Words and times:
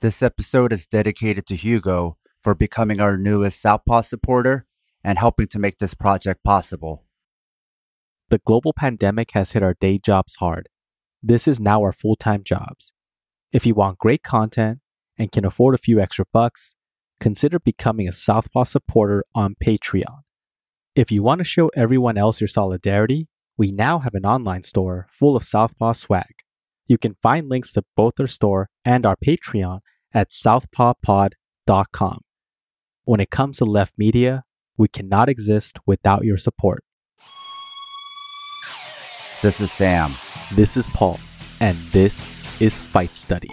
This 0.00 0.22
episode 0.22 0.74
is 0.74 0.86
dedicated 0.86 1.46
to 1.46 1.56
Hugo 1.56 2.18
for 2.42 2.54
becoming 2.54 3.00
our 3.00 3.16
newest 3.16 3.62
Southpaw 3.62 4.02
supporter 4.02 4.66
and 5.02 5.18
helping 5.18 5.46
to 5.46 5.58
make 5.58 5.78
this 5.78 5.94
project 5.94 6.44
possible. 6.44 7.06
The 8.28 8.36
global 8.44 8.74
pandemic 8.74 9.30
has 9.30 9.52
hit 9.52 9.62
our 9.62 9.72
day 9.72 9.98
jobs 9.98 10.36
hard. 10.36 10.68
This 11.22 11.48
is 11.48 11.60
now 11.60 11.80
our 11.80 11.94
full 11.94 12.14
time 12.14 12.42
jobs. 12.44 12.92
If 13.52 13.64
you 13.64 13.74
want 13.74 13.96
great 13.96 14.22
content 14.22 14.80
and 15.16 15.32
can 15.32 15.46
afford 15.46 15.74
a 15.74 15.78
few 15.78 15.98
extra 15.98 16.26
bucks, 16.30 16.74
consider 17.18 17.58
becoming 17.58 18.06
a 18.06 18.12
Southpaw 18.12 18.64
supporter 18.64 19.24
on 19.34 19.54
Patreon. 19.64 20.20
If 20.94 21.10
you 21.10 21.22
want 21.22 21.38
to 21.38 21.44
show 21.44 21.70
everyone 21.74 22.18
else 22.18 22.38
your 22.38 22.48
solidarity, 22.48 23.28
we 23.56 23.72
now 23.72 24.00
have 24.00 24.14
an 24.14 24.26
online 24.26 24.62
store 24.62 25.06
full 25.10 25.36
of 25.36 25.42
Southpaw 25.42 25.94
swag. 25.94 26.34
You 26.86 26.98
can 26.98 27.16
find 27.22 27.48
links 27.48 27.72
to 27.72 27.82
both 27.96 28.14
our 28.20 28.26
store 28.26 28.68
and 28.84 29.04
our 29.04 29.16
Patreon 29.16 29.80
at 30.14 30.30
southpawpod.com. 30.30 32.20
When 33.04 33.20
it 33.20 33.30
comes 33.30 33.58
to 33.58 33.64
left 33.64 33.94
media, 33.98 34.44
we 34.76 34.88
cannot 34.88 35.28
exist 35.28 35.78
without 35.86 36.24
your 36.24 36.36
support. 36.36 36.84
This 39.42 39.60
is 39.60 39.72
Sam. 39.72 40.14
This 40.54 40.76
is 40.76 40.88
Paul, 40.90 41.20
and 41.60 41.76
this 41.92 42.36
is 42.60 42.80
Fight 42.80 43.14
Study. 43.14 43.50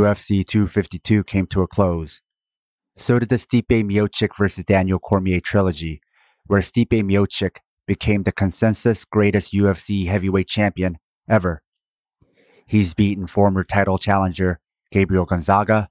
UFC 0.00 0.46
252 0.46 1.24
came 1.24 1.46
to 1.46 1.62
a 1.62 1.66
close. 1.66 2.22
So 2.96 3.18
did 3.18 3.28
the 3.28 3.36
Stipe 3.36 3.66
Miocic 3.68 4.36
versus 4.36 4.64
Daniel 4.64 4.98
Cormier 4.98 5.40
trilogy, 5.40 6.00
where 6.46 6.60
Stipe 6.60 7.02
Miocic 7.02 7.58
became 7.86 8.22
the 8.22 8.32
consensus 8.32 9.04
greatest 9.04 9.52
UFC 9.52 10.06
heavyweight 10.06 10.48
champion 10.48 10.98
ever. 11.28 11.62
He's 12.66 12.94
beaten 12.94 13.26
former 13.26 13.64
title 13.64 13.98
challenger 13.98 14.60
Gabriel 14.90 15.24
Gonzaga, 15.24 15.88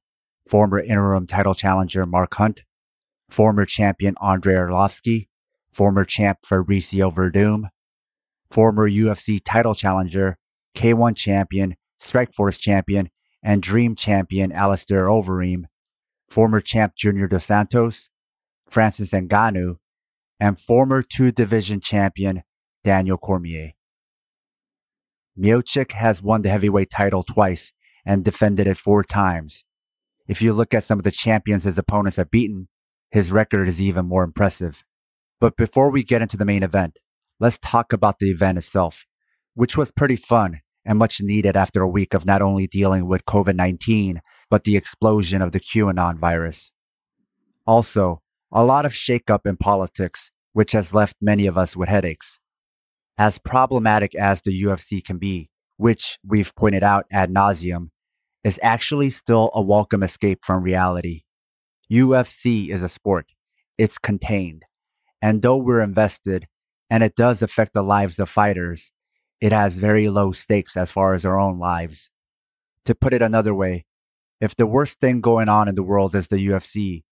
former 0.48 0.80
interim 0.80 1.28
title 1.28 1.56
challenger 1.56 2.06
Mark 2.06 2.36
Hunt, 2.36 2.62
former 3.30 3.66
champion 3.66 4.16
Andrei 4.22 4.56
Arlovski, 4.56 5.28
former 5.72 6.04
champ 6.04 6.40
Fabricio 6.46 7.14
Werdum, 7.14 7.70
former 8.50 8.90
UFC 8.90 9.40
title 9.44 9.76
challenger, 9.76 10.38
K1 10.76 11.16
champion, 11.16 11.76
Strikeforce 12.02 12.60
champion, 12.60 13.10
and 13.42 13.62
Dream 13.62 13.96
champion 13.96 14.52
Alistair 14.52 15.08
Overeem, 15.08 15.66
former 16.28 16.62
champ 16.62 16.96
Junior 16.96 17.28
Dos 17.28 17.46
Santos, 17.46 18.10
Francis 18.70 19.12
Ngannou, 19.12 19.78
and 20.40 20.60
former 20.60 21.02
two 21.02 21.32
division 21.32 21.80
champion 21.80 22.44
Daniel 22.84 23.18
Cormier. 23.18 23.72
Miocic 25.38 25.94
has 25.94 26.22
won 26.22 26.42
the 26.42 26.50
heavyweight 26.50 26.90
title 26.90 27.24
twice 27.24 27.74
and 28.06 28.26
defended 28.26 28.68
it 28.68 28.78
four 28.78 29.04
times. 29.04 29.64
If 30.28 30.42
you 30.42 30.54
look 30.54 30.74
at 30.74 30.84
some 30.84 31.00
of 31.00 31.04
the 31.04 31.12
champions 31.12 31.64
his 31.64 31.78
opponents 31.78 32.18
have 32.18 32.32
beaten, 32.32 32.68
his 33.10 33.32
record 33.32 33.68
is 33.68 33.82
even 33.82 34.06
more 34.06 34.24
impressive. 34.24 34.84
But 35.40 35.56
before 35.56 35.90
we 35.90 36.04
get 36.04 36.22
into 36.22 36.38
the 36.38 36.46
main 36.46 36.64
event, 36.64 36.98
let's 37.40 37.58
talk 37.58 37.94
about 37.94 38.20
the 38.20 38.30
event 38.30 38.58
itself, 38.58 39.06
which 39.54 39.78
was 39.78 39.92
pretty 39.92 40.18
fun 40.18 40.62
and 40.90 40.98
much 40.98 41.22
needed 41.22 41.56
after 41.56 41.84
a 41.84 41.88
week 41.88 42.16
of 42.16 42.26
not 42.26 42.42
only 42.42 42.66
dealing 42.66 43.06
with 43.06 43.24
COVID 43.26 43.56
19, 43.56 44.22
but 44.50 44.64
the 44.64 44.76
explosion 44.76 45.40
of 45.40 45.52
the 45.52 45.60
QAnon 45.60 46.18
virus. 46.18 46.72
Also, 47.68 48.24
a 48.52 48.64
lot 48.64 48.88
of 48.88 48.92
shakeup 48.92 49.46
in 49.46 49.56
politics, 49.56 50.32
which 50.54 50.72
has 50.72 50.92
left 50.92 51.16
many 51.22 51.46
of 51.46 51.60
us 51.60 51.78
with 51.78 51.90
headaches. 51.90 52.40
As 53.20 53.38
problematic 53.38 54.16
as 54.16 54.42
the 54.42 54.64
UFC 54.64 55.04
can 55.04 55.20
be, 55.20 55.52
which 55.78 56.18
we've 56.26 56.56
pointed 56.56 56.84
out 56.84 57.06
ad 57.12 57.30
nauseum, 57.30 57.90
is 58.44 58.60
actually 58.64 59.12
still 59.12 59.52
a 59.54 59.62
welcome 59.62 60.02
escape 60.02 60.40
from 60.44 60.64
reality. 60.64 61.22
UFC 61.92 62.70
is 62.70 62.82
a 62.82 62.90
sport. 62.90 63.28
It's 63.78 64.00
contained. 64.00 64.64
And 65.22 65.44
though 65.44 65.58
we're 65.58 65.82
invested, 65.82 66.48
and 66.90 67.04
it 67.04 67.14
does 67.14 67.44
affect 67.44 67.74
the 67.74 67.84
lives 67.84 68.18
of 68.18 68.28
fighters, 68.28 68.92
it 69.42 69.52
has 69.52 69.78
very 69.78 70.10
low 70.10 70.32
stakes 70.32 70.76
as 70.76 70.92
far 70.92 71.14
as 71.14 71.26
our 71.26 71.40
own 71.40 71.60
lives. 71.60 72.10
To 72.86 72.96
put 72.96 73.14
it 73.14 73.22
another 73.22 73.54
way, 73.54 73.86
if 74.42 74.56
the 74.56 74.68
worst 74.68 75.00
thing 75.00 75.22
going 75.22 75.50
on 75.50 75.68
in 75.68 75.76
the 75.76 75.84
world 75.84 76.16
is 76.16 76.28
the 76.28 76.38
UFC, 76.38 77.04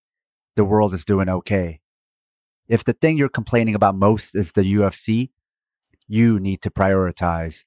the 0.56 0.66
world 0.66 0.94
is 0.94 1.06
doing 1.06 1.30
okay. 1.30 1.82
If 2.68 2.84
the 2.84 2.94
thing 2.94 3.18
you're 3.18 3.30
complaining 3.30 3.76
about 3.76 3.96
most 3.96 4.36
is 4.36 4.52
the 4.52 4.64
UFC, 4.64 5.30
you 6.08 6.40
need 6.40 6.62
to 6.62 6.72
prioritize. 6.72 7.64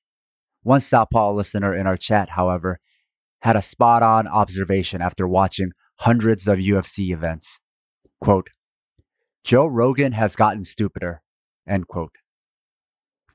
One 0.63 0.81
Southpaw 0.81 1.33
listener 1.33 1.75
in 1.75 1.87
our 1.87 1.97
chat, 1.97 2.31
however, 2.31 2.81
had 3.43 3.57
a 3.57 3.63
spot 3.63 4.03
on 4.03 4.29
observation 4.29 5.01
after 5.01 5.27
watching 5.27 5.73
hundreds 6.01 6.47
of 6.47 6.59
UFC 6.59 7.11
events. 7.11 7.61
Quote, 8.21 8.51
Joe 9.43 9.67
Rogan 9.67 10.13
has 10.13 10.37
gotten 10.37 10.65
stupider. 10.65 11.23
End 11.67 11.89
quote. 11.89 12.17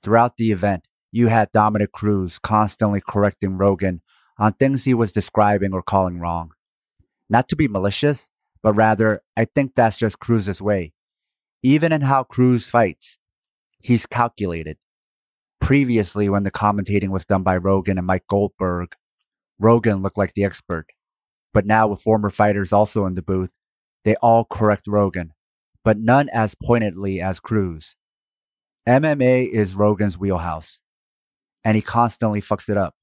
Throughout 0.04 0.38
the 0.38 0.52
event, 0.52 0.88
you 1.16 1.28
had 1.28 1.50
Dominick 1.54 1.94
Cruz 1.94 2.40
constantly 2.40 3.00
correcting 3.00 3.56
Rogan 3.56 4.02
on 4.38 4.52
things 4.52 4.84
he 4.84 4.94
was 4.94 5.14
describing 5.14 5.72
or 5.72 5.82
calling 5.82 6.20
wrong. 6.20 6.52
Not 7.30 7.48
to 7.48 7.56
be 7.56 7.70
malicious, 7.70 8.32
but 8.62 8.74
rather, 8.74 9.22
I 9.38 9.46
think 9.46 9.76
that's 9.76 9.96
just 9.96 10.20
Cruz's 10.20 10.62
way. 10.62 10.92
Even 11.64 11.94
in 11.94 12.02
how 12.02 12.24
Cruz 12.26 12.68
fights, 12.68 13.18
he's 13.80 14.06
calculated. 14.06 14.76
Previously, 15.62 16.28
when 16.28 16.44
the 16.44 16.52
commentating 16.52 17.12
was 17.12 17.24
done 17.24 17.44
by 17.44 17.56
Rogan 17.56 17.98
and 17.98 18.06
Mike 18.06 18.28
Goldberg, 18.28 18.94
Rogan 19.58 20.02
looked 20.02 20.18
like 20.18 20.34
the 20.34 20.44
expert. 20.44 20.88
But 21.54 21.66
now, 21.66 21.88
with 21.88 22.02
former 22.02 22.30
fighters 22.30 22.74
also 22.74 23.06
in 23.06 23.16
the 23.16 23.22
booth, 23.22 23.52
they 24.04 24.16
all 24.16 24.44
correct 24.44 24.86
Rogan, 24.86 25.32
but 25.82 25.98
none 25.98 26.28
as 26.34 26.56
pointedly 26.62 27.22
as 27.22 27.40
Cruz. 27.40 27.96
MMA 28.86 29.48
is 29.48 29.76
Rogan's 29.76 30.18
wheelhouse 30.18 30.82
and 31.66 31.76
he 31.76 31.82
constantly 31.82 32.42
fucks 32.42 32.70
it 32.70 32.78
up. 32.78 32.96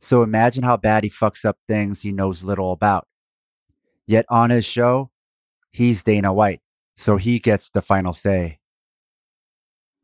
So 0.00 0.22
imagine 0.22 0.64
how 0.64 0.76
bad 0.76 1.04
he 1.04 1.10
fucks 1.10 1.44
up 1.44 1.58
things 1.68 2.00
he 2.02 2.10
knows 2.10 2.42
little 2.42 2.72
about. 2.72 3.06
Yet 4.06 4.24
on 4.28 4.50
his 4.50 4.64
show, 4.64 5.10
he's 5.70 6.02
Dana 6.02 6.32
White, 6.32 6.62
so 6.96 7.18
he 7.18 7.38
gets 7.38 7.70
the 7.70 7.82
final 7.82 8.12
say. 8.12 8.58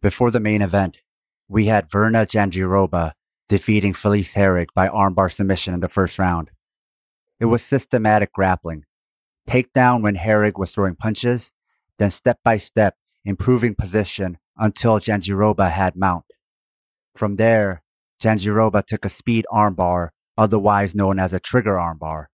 Before 0.03 0.31
the 0.31 0.41
main 0.41 0.61
event, 0.61 0.99
we 1.49 1.67
had 1.67 1.89
Virna 1.89 2.27
Jandiroba 2.27 3.12
defeating 3.49 3.95
Felice 3.95 4.34
Herrig 4.34 4.69
by 4.75 4.89
armbar 4.89 5.33
submission 5.33 5.75
in 5.75 5.81
the 5.81 5.89
first 5.89 6.19
round. 6.19 6.50
It 7.41 7.47
was 7.47 7.62
systematic 7.62 8.33
grappling. 8.33 8.84
Takedown 9.49 10.03
when 10.03 10.17
Herrig 10.17 10.59
was 10.59 10.71
throwing 10.71 10.97
punches, 10.97 11.53
then 11.99 12.11
step 12.11 12.39
by 12.44 12.56
step 12.56 12.97
improving 13.25 13.75
position 13.75 14.39
until 14.56 14.99
Jandiroba 14.99 15.71
had 15.71 15.97
mount. 15.97 16.25
From 17.15 17.37
there, 17.37 17.83
Jandiroba 18.22 18.84
took 18.87 19.05
a 19.05 19.09
speed 19.09 19.44
armbar, 19.53 20.10
otherwise 20.38 20.94
known 20.94 21.19
as 21.19 21.33
a 21.33 21.41
trigger 21.41 21.75
armbar. 21.75 22.27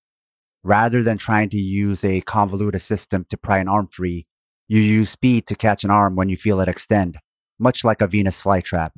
Rather 0.62 1.02
than 1.02 1.16
trying 1.16 1.48
to 1.48 1.56
use 1.56 2.04
a 2.04 2.20
convoluted 2.20 2.82
system 2.82 3.24
to 3.30 3.38
pry 3.38 3.56
an 3.56 3.68
arm 3.68 3.88
free, 3.88 4.26
you 4.66 4.80
use 4.80 5.08
speed 5.08 5.46
to 5.46 5.54
catch 5.54 5.84
an 5.84 5.90
arm 5.90 6.14
when 6.14 6.28
you 6.28 6.36
feel 6.36 6.60
it 6.60 6.68
extend, 6.68 7.16
much 7.58 7.84
like 7.84 8.02
a 8.02 8.06
Venus 8.06 8.42
flytrap. 8.42 8.90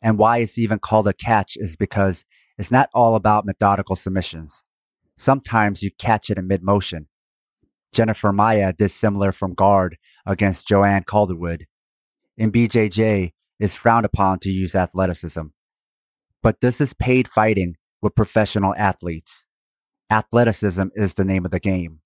And 0.00 0.16
why 0.16 0.38
it's 0.38 0.58
even 0.58 0.78
called 0.78 1.08
a 1.08 1.12
catch 1.12 1.56
is 1.56 1.74
because 1.74 2.24
it's 2.56 2.70
not 2.70 2.88
all 2.94 3.16
about 3.16 3.44
methodical 3.44 3.96
submissions. 3.96 4.62
Sometimes 5.18 5.82
you 5.82 5.90
catch 5.98 6.30
it 6.30 6.38
in 6.38 6.46
mid 6.46 6.62
motion. 6.62 7.08
Jennifer 7.92 8.32
Maia 8.32 8.72
did 8.72 8.92
similar 8.92 9.32
from 9.32 9.54
guard 9.54 9.98
against 10.24 10.68
Joanne 10.68 11.02
Calderwood. 11.02 11.64
In 12.38 12.52
BJJ, 12.52 13.32
it's 13.58 13.74
frowned 13.74 14.06
upon 14.06 14.38
to 14.38 14.50
use 14.50 14.76
athleticism. 14.76 15.48
But 16.42 16.60
this 16.60 16.80
is 16.80 16.94
paid 16.94 17.28
fighting 17.28 17.76
with 18.00 18.14
professional 18.14 18.74
athletes. 18.76 19.44
Athleticism 20.10 20.88
is 20.94 21.14
the 21.14 21.24
name 21.24 21.44
of 21.44 21.50
the 21.50 21.60
game. 21.60 22.00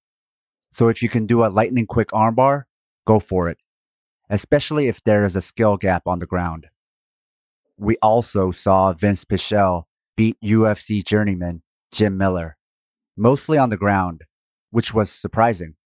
So 0.72 0.88
if 0.88 1.02
you 1.02 1.08
can 1.08 1.26
do 1.26 1.44
a 1.44 1.48
lightning 1.48 1.86
quick 1.86 2.08
armbar, 2.08 2.64
go 3.06 3.20
for 3.20 3.48
it, 3.48 3.58
especially 4.28 4.88
if 4.88 5.02
there 5.04 5.24
is 5.24 5.36
a 5.36 5.40
skill 5.40 5.76
gap 5.76 6.02
on 6.06 6.18
the 6.18 6.26
ground. 6.26 6.66
We 7.76 7.96
also 8.02 8.50
saw 8.50 8.92
Vinc 8.92 9.24
Pichel 9.26 9.84
beat 10.16 10.36
UFC 10.42 11.04
journeyman 11.04 11.62
Jim 11.92 12.16
Miller, 12.16 12.56
mostly 13.16 13.56
on 13.56 13.70
the 13.70 13.76
ground, 13.76 14.22
which 14.70 14.92
was 14.92 15.10
surprising. 15.10 15.76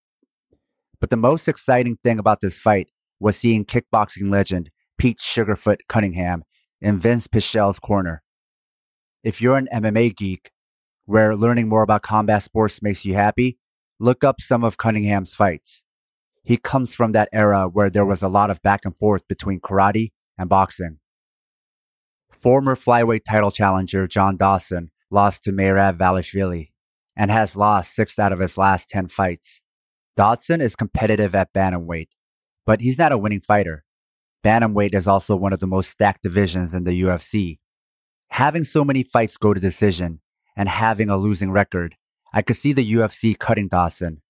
But 1.01 1.11
the 1.11 1.17
most 1.17 1.49
exciting 1.49 1.99
thing 2.03 2.19
about 2.19 2.41
this 2.41 2.59
fight 2.59 2.89
was 3.21 3.37
seeing 3.37 3.65
kickboxing 3.65 4.31
legend 4.31 4.71
Pete 4.97 5.19
Sugarfoot 5.19 5.81
Cunningham 5.89 6.45
in 6.81 6.99
Vinc 6.99 7.29
Pichel's 7.29 7.79
corner. 7.79 8.23
If 9.29 9.43
you're 9.43 9.59
an 9.59 9.69
MMA 9.71 10.17
geek 10.17 10.53
where 11.05 11.37
learning 11.37 11.69
more 11.69 11.83
about 11.83 12.01
combat 12.01 12.43
sports 12.43 12.81
makes 12.81 13.05
you 13.05 13.13
happy, 13.13 13.59
look 14.01 14.25
up 14.25 14.41
some 14.41 14.65
of 14.65 14.79
Cunningham's 14.79 15.35
fights. 15.35 15.85
He 16.45 16.57
comes 16.57 16.95
from 16.95 17.13
that 17.13 17.29
era 17.31 17.69
where 17.69 17.91
there 17.91 18.07
was 18.07 18.23
a 18.23 18.29
lot 18.31 18.49
of 18.49 18.63
back 18.63 18.87
and 18.87 18.97
forth 18.97 19.29
between 19.29 19.61
karate 19.61 20.13
and 20.39 20.49
boxing. 20.49 21.01
Former 22.31 22.75
flyweight 22.75 23.25
title 23.29 23.51
challenger 23.51 24.07
John 24.07 24.39
Dodson 24.39 24.93
lost 25.11 25.45
to 25.45 25.53
Merab 25.53 25.99
Dvalishvili 25.99 26.71
and 27.15 27.31
has 27.31 27.55
lost 27.55 27.95
six 27.95 28.19
out 28.19 28.33
of 28.33 28.39
his 28.39 28.57
last 28.57 28.89
10 28.89 29.09
fights. 29.09 29.63
Dodson 30.17 30.63
is 30.63 30.75
competitive 30.75 31.35
at 31.35 31.53
bantamweight, 31.53 32.09
but 32.65 32.81
he's 32.81 32.97
not 32.97 33.13
a 33.13 33.19
winning 33.19 33.43
fighter. 33.43 33.85
Bantamweight 34.43 34.95
is 34.95 35.07
also 35.07 35.37
one 35.37 35.53
of 35.53 35.59
the 35.59 35.67
most 35.67 35.91
stacked 35.91 36.23
divisions 36.23 36.75
in 36.75 36.85
the 36.85 37.03
UFC. 37.03 37.59
Having 38.31 38.65
so 38.65 38.85
many 38.85 39.03
fights 39.03 39.37
go 39.37 39.55
to 39.55 39.61
decision 39.61 40.21
and 40.57 40.69
having 40.69 41.09
a 41.09 41.17
losing 41.17 41.51
record, 41.51 41.97
I 42.33 42.43
could 42.43 42.57
see 42.57 42.73
the 42.73 42.93
UFC 42.93 43.39
cutting 43.39 43.69
Dodson. 43.69 44.23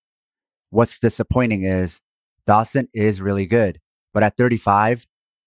What's 0.71 0.99
disappointing 0.99 1.65
is 1.65 2.01
Dodson 2.47 2.89
is 2.95 3.21
really 3.21 3.47
good, 3.47 3.81
but 4.15 4.23
at 4.23 4.37
35, 4.37 5.07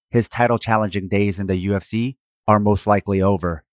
his 0.09 0.27
title 0.27 0.57
challenging 0.57 1.07
days 1.07 1.39
in 1.39 1.47
the 1.47 1.65
UFC 1.65 2.17
are 2.47 2.59
most 2.59 2.85
likely 2.85 3.21
over. 3.21 3.63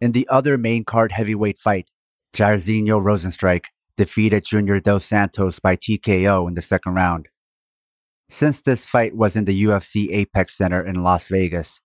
In 0.00 0.12
the 0.12 0.26
other 0.28 0.56
main 0.56 0.84
card 0.84 1.12
heavyweight 1.12 1.58
fight, 1.58 1.90
Jairzinho 2.32 3.02
Rozenstruik 3.02 3.66
defeated 3.96 4.44
Junior 4.44 4.80
Dos 4.80 5.04
Santos 5.04 5.58
by 5.58 5.76
TKO 5.76 6.46
in 6.46 6.54
the 6.54 6.62
second 6.62 6.94
round. 6.94 7.28
Since 8.30 8.60
this 8.60 8.84
fight 8.86 9.16
was 9.16 9.36
in 9.36 9.44
the 9.44 9.64
UFC 9.64 10.12
Apex 10.12 10.56
Center 10.56 10.84
in 10.84 11.02
Las 11.02 11.28
Vegas, 11.28 11.80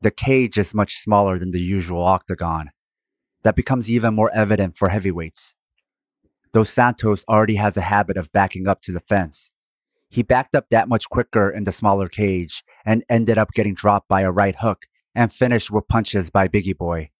the 0.00 0.10
cage 0.10 0.56
is 0.56 0.74
much 0.74 0.98
smaller 0.98 1.38
than 1.38 1.50
the 1.50 1.60
usual 1.60 2.02
octagon. 2.02 2.70
That 3.42 3.56
becomes 3.56 3.90
even 3.90 4.14
more 4.14 4.30
evident 4.34 4.76
for 4.76 4.88
heavyweights. 4.88 5.54
Though 6.52 6.64
Santos 6.64 7.24
already 7.28 7.56
has 7.56 7.76
a 7.76 7.82
habit 7.82 8.16
of 8.16 8.32
backing 8.32 8.66
up 8.66 8.80
to 8.82 8.92
the 8.92 9.00
fence. 9.00 9.52
He 10.08 10.22
backed 10.22 10.54
up 10.54 10.70
that 10.70 10.88
much 10.88 11.08
quicker 11.08 11.50
in 11.50 11.64
the 11.64 11.72
smaller 11.72 12.08
cage 12.08 12.64
and 12.84 13.04
ended 13.08 13.38
up 13.38 13.52
getting 13.52 13.74
dropped 13.74 14.08
by 14.08 14.22
a 14.22 14.32
right 14.32 14.56
hook 14.56 14.86
and 15.14 15.32
finished 15.32 15.70
with 15.70 15.86
punches 15.86 16.30
by 16.30 16.48
Biggie 16.48 16.76
Boy. 16.76 17.10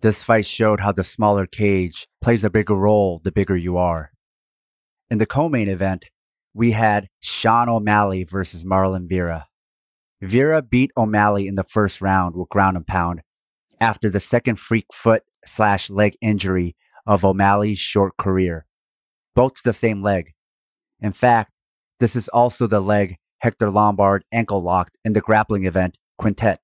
This 0.00 0.22
fight 0.22 0.46
showed 0.46 0.80
how 0.80 0.92
the 0.92 1.02
smaller 1.02 1.46
cage 1.46 2.06
plays 2.20 2.44
a 2.44 2.50
bigger 2.50 2.76
role 2.76 3.20
the 3.24 3.32
bigger 3.32 3.56
you 3.56 3.76
are. 3.76 4.12
In 5.10 5.18
the 5.18 5.26
co-main 5.26 5.68
event, 5.68 6.06
we 6.52 6.72
had 6.72 7.08
Sean 7.20 7.68
O'Malley 7.68 8.24
versus 8.24 8.64
Marlon 8.64 9.08
Vera. 9.08 9.48
Vera 10.22 10.62
beat 10.62 10.90
O'Malley 10.96 11.46
in 11.46 11.54
the 11.54 11.64
first 11.64 12.00
round 12.00 12.34
with 12.36 12.48
ground 12.48 12.76
and 12.76 12.86
pound 12.86 13.22
after 13.80 14.08
the 14.08 14.20
second 14.20 14.56
freak 14.56 14.86
foot 14.92 15.22
slash 15.44 15.90
leg 15.90 16.16
injury 16.20 16.76
of 17.06 17.24
O'Malley's 17.24 17.78
short 17.78 18.16
career. 18.16 18.66
Both 19.34 19.62
the 19.62 19.72
same 19.72 20.02
leg. 20.02 20.32
In 21.00 21.12
fact, 21.12 21.52
this 22.00 22.16
is 22.16 22.28
also 22.28 22.66
the 22.66 22.80
leg 22.80 23.16
Hector 23.38 23.70
Lombard 23.70 24.24
ankle 24.32 24.62
locked 24.62 24.96
in 25.04 25.12
the 25.12 25.20
grappling 25.20 25.66
event 25.66 25.98
Quintet. 26.16 26.60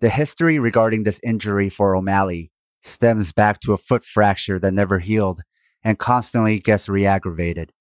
The 0.00 0.08
history 0.08 0.58
regarding 0.58 1.04
this 1.04 1.20
injury 1.22 1.68
for 1.68 1.94
O'Malley 1.94 2.50
stems 2.82 3.32
back 3.32 3.60
to 3.60 3.72
a 3.72 3.78
foot 3.78 4.04
fracture 4.04 4.58
that 4.58 4.74
never 4.74 4.98
healed 4.98 5.42
and 5.82 5.98
constantly 5.98 6.58
gets 6.60 6.88
re-aggravated. 6.88 7.72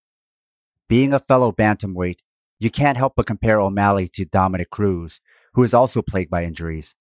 Being 0.87 1.13
a 1.13 1.19
fellow 1.19 1.51
bantamweight, 1.51 2.19
you 2.59 2.69
can't 2.69 2.97
help 2.97 3.13
but 3.15 3.25
compare 3.25 3.59
O'Malley 3.59 4.07
to 4.09 4.25
Dominick 4.25 4.69
Cruz, 4.69 5.21
who 5.53 5.63
is 5.63 5.73
also 5.73 6.01
plagued 6.01 6.29
by 6.29 6.43
injuries. 6.43 6.95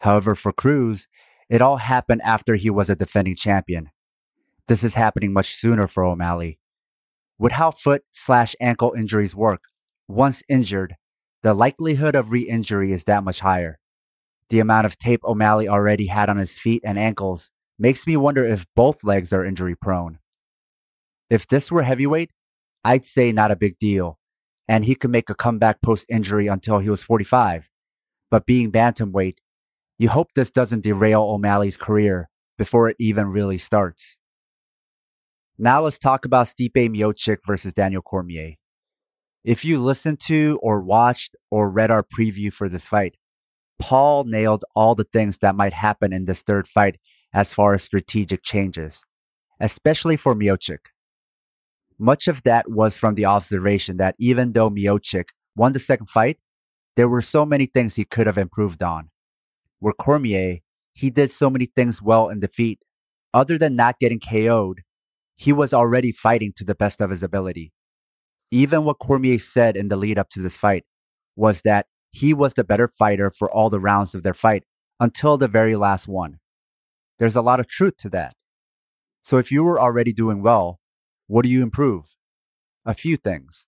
However, 0.00 0.34
for 0.34 0.52
Cruz, 0.52 1.06
it 1.48 1.62
all 1.62 1.76
happened 1.78 2.22
after 2.22 2.54
he 2.54 2.70
was 2.70 2.90
a 2.90 2.96
defending 2.96 3.36
champion. 3.36 3.90
This 4.68 4.84
is 4.84 4.94
happening 4.94 5.32
much 5.32 5.54
sooner 5.54 5.86
for 5.86 6.04
O'Malley. 6.04 6.58
With 7.38 7.52
how 7.52 7.72
foot 7.72 8.04
slash 8.10 8.54
ankle 8.60 8.94
injuries 8.96 9.34
work, 9.34 9.62
once 10.08 10.42
injured, 10.48 10.96
the 11.42 11.54
likelihood 11.54 12.14
of 12.14 12.30
re-injury 12.30 12.92
is 12.92 13.04
that 13.04 13.24
much 13.24 13.40
higher 13.40 13.78
the 14.52 14.60
amount 14.60 14.84
of 14.84 14.98
tape 14.98 15.24
O'Malley 15.24 15.66
already 15.66 16.06
had 16.06 16.28
on 16.28 16.36
his 16.36 16.58
feet 16.58 16.82
and 16.84 16.98
ankles 16.98 17.50
makes 17.78 18.06
me 18.06 18.18
wonder 18.18 18.44
if 18.44 18.66
both 18.76 19.02
legs 19.02 19.32
are 19.32 19.46
injury 19.46 19.74
prone. 19.74 20.18
If 21.30 21.48
this 21.48 21.72
were 21.72 21.84
heavyweight, 21.84 22.30
I'd 22.84 23.06
say 23.06 23.32
not 23.32 23.50
a 23.50 23.56
big 23.56 23.78
deal, 23.78 24.18
and 24.68 24.84
he 24.84 24.94
could 24.94 25.10
make 25.10 25.30
a 25.30 25.34
comeback 25.34 25.82
post 25.82 26.06
injury 26.08 26.46
until 26.46 26.78
he 26.78 26.90
was 26.90 27.02
45. 27.02 27.68
But 28.30 28.46
being 28.46 28.72
bantamweight, 28.72 29.36
you 29.98 30.08
hope 30.08 30.28
this 30.34 30.50
doesn't 30.50 30.82
derail 30.82 31.22
O'Malley's 31.22 31.76
career 31.76 32.28
before 32.58 32.88
it 32.88 32.96
even 32.98 33.26
really 33.26 33.58
starts. 33.58 34.18
Now 35.58 35.82
let's 35.82 35.98
talk 35.98 36.24
about 36.24 36.46
Stipe 36.46 36.72
Miocic 36.74 37.38
versus 37.46 37.72
Daniel 37.72 38.02
Cormier. 38.02 38.54
If 39.44 39.64
you 39.64 39.80
listened 39.80 40.20
to 40.20 40.58
or 40.62 40.80
watched 40.80 41.36
or 41.50 41.68
read 41.68 41.90
our 41.90 42.02
preview 42.02 42.52
for 42.52 42.68
this 42.68 42.86
fight, 42.86 43.16
Paul 43.78 44.24
nailed 44.24 44.64
all 44.76 44.94
the 44.94 45.04
things 45.04 45.38
that 45.38 45.56
might 45.56 45.72
happen 45.72 46.12
in 46.12 46.24
this 46.24 46.42
third 46.42 46.68
fight 46.68 47.00
as 47.34 47.52
far 47.52 47.74
as 47.74 47.82
strategic 47.82 48.42
changes, 48.42 49.04
especially 49.60 50.16
for 50.16 50.34
Miocic. 50.34 50.91
Much 52.02 52.26
of 52.26 52.42
that 52.42 52.68
was 52.68 52.96
from 52.96 53.14
the 53.14 53.24
observation 53.24 53.96
that 53.96 54.16
even 54.18 54.54
though 54.54 54.68
Miocic 54.68 55.26
won 55.54 55.72
the 55.72 55.78
second 55.78 56.10
fight, 56.10 56.36
there 56.96 57.08
were 57.08 57.22
so 57.22 57.46
many 57.46 57.64
things 57.64 57.94
he 57.94 58.04
could 58.04 58.26
have 58.26 58.36
improved 58.36 58.82
on. 58.82 59.08
Where 59.78 59.92
Cormier, 59.92 60.58
he 60.94 61.10
did 61.10 61.30
so 61.30 61.48
many 61.48 61.66
things 61.66 62.02
well 62.02 62.28
in 62.28 62.40
defeat. 62.40 62.80
Other 63.32 63.56
than 63.56 63.76
not 63.76 64.00
getting 64.00 64.18
KO'd, 64.18 64.82
he 65.36 65.52
was 65.52 65.72
already 65.72 66.10
fighting 66.10 66.52
to 66.56 66.64
the 66.64 66.74
best 66.74 67.00
of 67.00 67.10
his 67.10 67.22
ability. 67.22 67.72
Even 68.50 68.84
what 68.84 68.98
Cormier 68.98 69.38
said 69.38 69.76
in 69.76 69.86
the 69.86 69.96
lead 69.96 70.18
up 70.18 70.28
to 70.30 70.40
this 70.40 70.56
fight 70.56 70.84
was 71.36 71.62
that 71.62 71.86
he 72.10 72.34
was 72.34 72.54
the 72.54 72.64
better 72.64 72.88
fighter 72.88 73.30
for 73.30 73.48
all 73.48 73.70
the 73.70 73.78
rounds 73.78 74.12
of 74.16 74.24
their 74.24 74.34
fight 74.34 74.64
until 74.98 75.38
the 75.38 75.46
very 75.46 75.76
last 75.76 76.08
one. 76.08 76.40
There's 77.20 77.36
a 77.36 77.42
lot 77.42 77.60
of 77.60 77.68
truth 77.68 77.96
to 77.98 78.08
that. 78.08 78.34
So 79.22 79.38
if 79.38 79.52
you 79.52 79.62
were 79.62 79.78
already 79.78 80.12
doing 80.12 80.42
well, 80.42 80.80
what 81.32 81.46
do 81.46 81.48
you 81.48 81.62
improve? 81.62 82.14
A 82.84 82.92
few 82.92 83.16
things. 83.16 83.66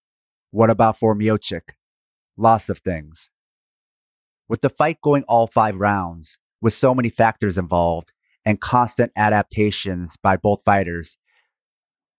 What 0.50 0.68
about 0.68 0.98
for 0.98 1.16
Miocic? 1.16 1.70
Lots 2.36 2.68
of 2.68 2.80
things. 2.80 3.30
With 4.50 4.60
the 4.60 4.68
fight 4.68 4.98
going 5.02 5.24
all 5.28 5.46
five 5.46 5.80
rounds, 5.80 6.36
with 6.60 6.74
so 6.74 6.94
many 6.94 7.08
factors 7.08 7.56
involved 7.56 8.12
and 8.44 8.60
constant 8.60 9.12
adaptations 9.16 10.18
by 10.22 10.36
both 10.36 10.62
fighters, 10.62 11.16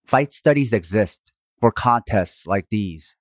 fight 0.04 0.32
studies 0.32 0.72
exist 0.72 1.30
for 1.60 1.70
contests 1.70 2.48
like 2.48 2.66
these. 2.68 3.14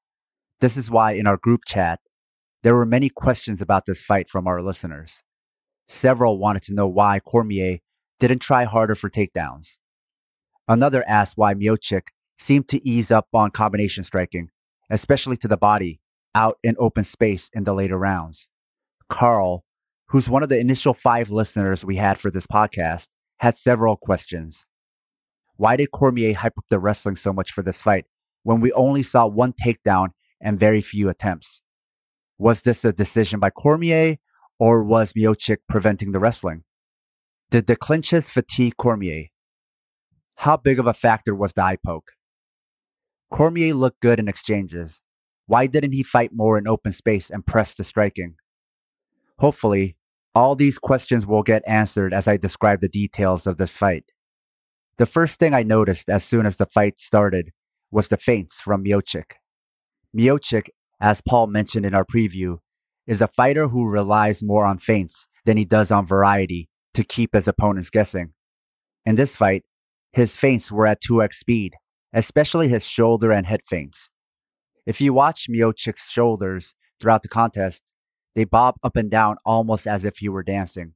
This 0.61 0.77
is 0.77 0.89
why 0.89 1.11
in 1.11 1.27
our 1.27 1.37
group 1.37 1.61
chat, 1.67 1.99
there 2.63 2.73
were 2.73 2.87
many 2.87 3.09
questions 3.09 3.61
about 3.61 3.85
this 3.85 4.03
fight 4.03 4.31
from 4.31 4.47
our 4.47 4.63
listeners. 4.63 5.21
Several 5.87 6.39
wanted 6.39 6.63
to 6.63 6.73
know 6.73 6.87
why 6.87 7.19
Cormier 7.19 7.81
didn't 8.19 8.39
try 8.39 8.63
harder 8.63 8.95
for 8.95 9.11
takedowns. 9.11 9.77
Another 10.67 11.03
asked 11.07 11.37
why 11.37 11.53
Miocic 11.53 12.07
seemed 12.37 12.67
to 12.69 12.85
ease 12.87 13.11
up 13.11 13.27
on 13.33 13.51
combination 13.51 14.03
striking, 14.03 14.49
especially 14.89 15.37
to 15.37 15.47
the 15.47 15.57
body, 15.57 15.99
out 16.33 16.57
in 16.63 16.75
open 16.77 17.03
space 17.03 17.49
in 17.53 17.63
the 17.63 17.73
later 17.73 17.97
rounds. 17.97 18.47
Carl, 19.09 19.63
who's 20.09 20.29
one 20.29 20.43
of 20.43 20.49
the 20.49 20.59
initial 20.59 20.93
five 20.93 21.29
listeners 21.29 21.85
we 21.85 21.95
had 21.95 22.19
for 22.19 22.29
this 22.29 22.47
podcast, 22.47 23.09
had 23.37 23.55
several 23.55 23.97
questions. 23.97 24.65
Why 25.57 25.75
did 25.75 25.91
Cormier 25.91 26.33
hype 26.33 26.57
up 26.57 26.65
the 26.69 26.79
wrestling 26.79 27.15
so 27.15 27.31
much 27.31 27.51
for 27.51 27.61
this 27.61 27.81
fight 27.81 28.05
when 28.43 28.59
we 28.59 28.71
only 28.73 29.03
saw 29.03 29.25
one 29.25 29.53
takedown 29.53 30.09
and 30.41 30.59
very 30.59 30.81
few 30.81 31.09
attempts? 31.09 31.61
Was 32.37 32.61
this 32.61 32.83
a 32.83 32.91
decision 32.91 33.39
by 33.39 33.49
Cormier 33.49 34.17
or 34.59 34.83
was 34.83 35.13
Miocic 35.13 35.57
preventing 35.69 36.11
the 36.11 36.19
wrestling? 36.19 36.63
Did 37.49 37.67
the 37.67 37.75
clinches 37.75 38.29
fatigue 38.29 38.75
Cormier? 38.77 39.27
How 40.35 40.57
big 40.57 40.79
of 40.79 40.87
a 40.87 40.93
factor 40.93 41.33
was 41.33 41.53
the 41.53 41.63
eye 41.63 41.77
poke? 41.83 42.11
Cormier 43.31 43.73
looked 43.73 44.01
good 44.01 44.19
in 44.19 44.27
exchanges. 44.27 45.01
Why 45.47 45.67
didn't 45.67 45.93
he 45.93 46.03
fight 46.03 46.31
more 46.33 46.57
in 46.57 46.67
open 46.67 46.91
space 46.91 47.29
and 47.29 47.45
press 47.45 47.73
the 47.75 47.83
striking? 47.83 48.35
Hopefully, 49.39 49.97
all 50.33 50.55
these 50.55 50.79
questions 50.79 51.25
will 51.25 51.43
get 51.43 51.63
answered 51.67 52.13
as 52.13 52.27
I 52.27 52.37
describe 52.37 52.81
the 52.81 52.89
details 52.89 53.45
of 53.45 53.57
this 53.57 53.77
fight. 53.77 54.05
The 54.97 55.05
first 55.05 55.39
thing 55.39 55.53
I 55.53 55.63
noticed 55.63 56.09
as 56.09 56.23
soon 56.23 56.45
as 56.45 56.57
the 56.57 56.65
fight 56.65 56.99
started 56.99 57.51
was 57.91 58.07
the 58.07 58.17
feints 58.17 58.59
from 58.59 58.83
Miocic. 58.83 59.33
Miocic 60.17 60.69
as 60.99 61.21
Paul 61.21 61.47
mentioned 61.47 61.85
in 61.85 61.93
our 61.93 62.05
preview, 62.05 62.57
is 63.07 63.21
a 63.21 63.27
fighter 63.27 63.67
who 63.67 63.89
relies 63.89 64.41
more 64.41 64.65
on 64.65 64.79
feints 64.79 65.27
than 65.45 65.57
he 65.57 65.65
does 65.65 65.91
on 65.91 66.05
variety 66.05 66.69
to 66.93 67.03
keep 67.03 67.33
his 67.33 67.47
opponents 67.47 67.89
guessing. 67.89 68.33
In 69.05 69.15
this 69.15 69.35
fight, 69.35 69.63
his 70.13 70.35
feints 70.35 70.71
were 70.71 70.87
at 70.87 71.01
2x 71.03 71.33
speed, 71.33 71.75
especially 72.15 72.69
his 72.69 72.85
shoulder 72.85 73.31
and 73.31 73.45
head 73.45 73.61
feints. 73.63 74.09
If 74.85 75.01
you 75.01 75.13
watch 75.13 75.47
Miocic's 75.49 76.09
shoulders 76.09 76.73
throughout 76.99 77.21
the 77.21 77.27
contest, 77.27 77.83
they 78.35 78.45
bob 78.45 78.75
up 78.81 78.95
and 78.95 79.11
down 79.11 79.35
almost 79.45 79.85
as 79.85 80.05
if 80.05 80.17
he 80.17 80.29
were 80.29 80.43
dancing. 80.43 80.93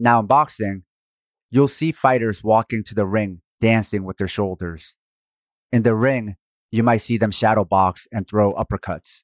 Now 0.00 0.18
in 0.20 0.26
boxing, 0.26 0.82
you'll 1.50 1.68
see 1.68 1.92
fighters 1.92 2.42
walking 2.42 2.82
to 2.84 2.94
the 2.94 3.06
ring 3.06 3.40
dancing 3.60 4.04
with 4.04 4.16
their 4.16 4.28
shoulders. 4.28 4.96
In 5.70 5.82
the 5.82 5.94
ring, 5.94 6.34
you 6.72 6.82
might 6.82 6.98
see 6.98 7.18
them 7.18 7.30
shadow 7.30 7.64
box 7.64 8.08
and 8.10 8.26
throw 8.26 8.52
uppercuts. 8.54 9.22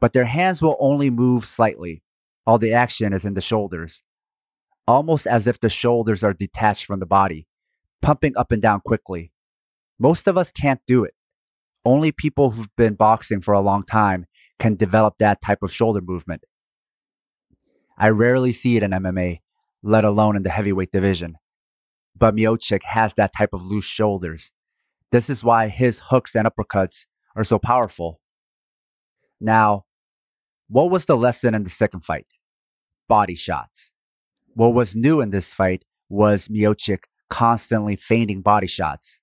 But 0.00 0.12
their 0.12 0.26
hands 0.26 0.60
will 0.60 0.76
only 0.78 1.08
move 1.08 1.44
slightly. 1.46 2.02
All 2.46 2.58
the 2.58 2.74
action 2.74 3.12
is 3.12 3.24
in 3.24 3.34
the 3.34 3.40
shoulders, 3.40 4.02
almost 4.86 5.26
as 5.26 5.46
if 5.46 5.60
the 5.60 5.70
shoulders 5.70 6.22
are 6.22 6.34
detached 6.34 6.84
from 6.84 7.00
the 7.00 7.06
body, 7.06 7.46
pumping 8.02 8.36
up 8.36 8.52
and 8.52 8.60
down 8.60 8.80
quickly. 8.80 9.32
Most 9.98 10.28
of 10.28 10.36
us 10.36 10.50
can't 10.52 10.80
do 10.86 11.04
it. 11.04 11.14
Only 11.84 12.12
people 12.12 12.50
who've 12.50 12.74
been 12.76 12.94
boxing 12.94 13.40
for 13.40 13.54
a 13.54 13.60
long 13.60 13.82
time 13.82 14.26
can 14.58 14.74
develop 14.74 15.18
that 15.18 15.40
type 15.40 15.62
of 15.62 15.72
shoulder 15.72 16.00
movement. 16.00 16.44
I 17.96 18.10
rarely 18.10 18.52
see 18.52 18.76
it 18.76 18.82
in 18.82 18.92
MMA, 18.92 19.40
let 19.82 20.04
alone 20.04 20.36
in 20.36 20.42
the 20.42 20.50
heavyweight 20.50 20.92
division. 20.92 21.36
But 22.16 22.36
Miocic 22.36 22.82
has 22.84 23.14
that 23.14 23.32
type 23.36 23.50
of 23.52 23.64
loose 23.64 23.84
shoulders. 23.84 24.52
This 25.10 25.30
is 25.30 25.42
why 25.42 25.68
his 25.68 26.00
hooks 26.10 26.36
and 26.36 26.46
uppercuts 26.46 27.06
are 27.34 27.44
so 27.44 27.58
powerful. 27.58 28.20
Now, 29.40 29.84
what 30.68 30.90
was 30.90 31.06
the 31.06 31.16
lesson 31.16 31.54
in 31.54 31.64
the 31.64 31.70
second 31.70 32.04
fight? 32.04 32.26
Body 33.08 33.34
shots. 33.34 33.92
What 34.54 34.74
was 34.74 34.94
new 34.94 35.20
in 35.20 35.30
this 35.30 35.52
fight 35.54 35.84
was 36.08 36.48
Miocic 36.48 37.04
constantly 37.30 37.96
feigning 37.96 38.42
body 38.42 38.66
shots, 38.66 39.20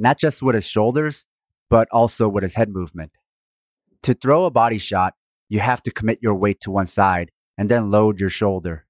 not 0.00 0.18
just 0.18 0.42
with 0.42 0.54
his 0.54 0.66
shoulders, 0.66 1.26
but 1.68 1.86
also 1.92 2.28
with 2.28 2.42
his 2.42 2.54
head 2.54 2.70
movement. 2.70 3.12
To 4.02 4.14
throw 4.14 4.46
a 4.46 4.50
body 4.50 4.78
shot, 4.78 5.14
you 5.48 5.60
have 5.60 5.82
to 5.82 5.90
commit 5.90 6.20
your 6.22 6.34
weight 6.34 6.60
to 6.62 6.70
one 6.70 6.86
side 6.86 7.30
and 7.58 7.68
then 7.68 7.90
load 7.90 8.18
your 8.18 8.30
shoulder. 8.30 8.86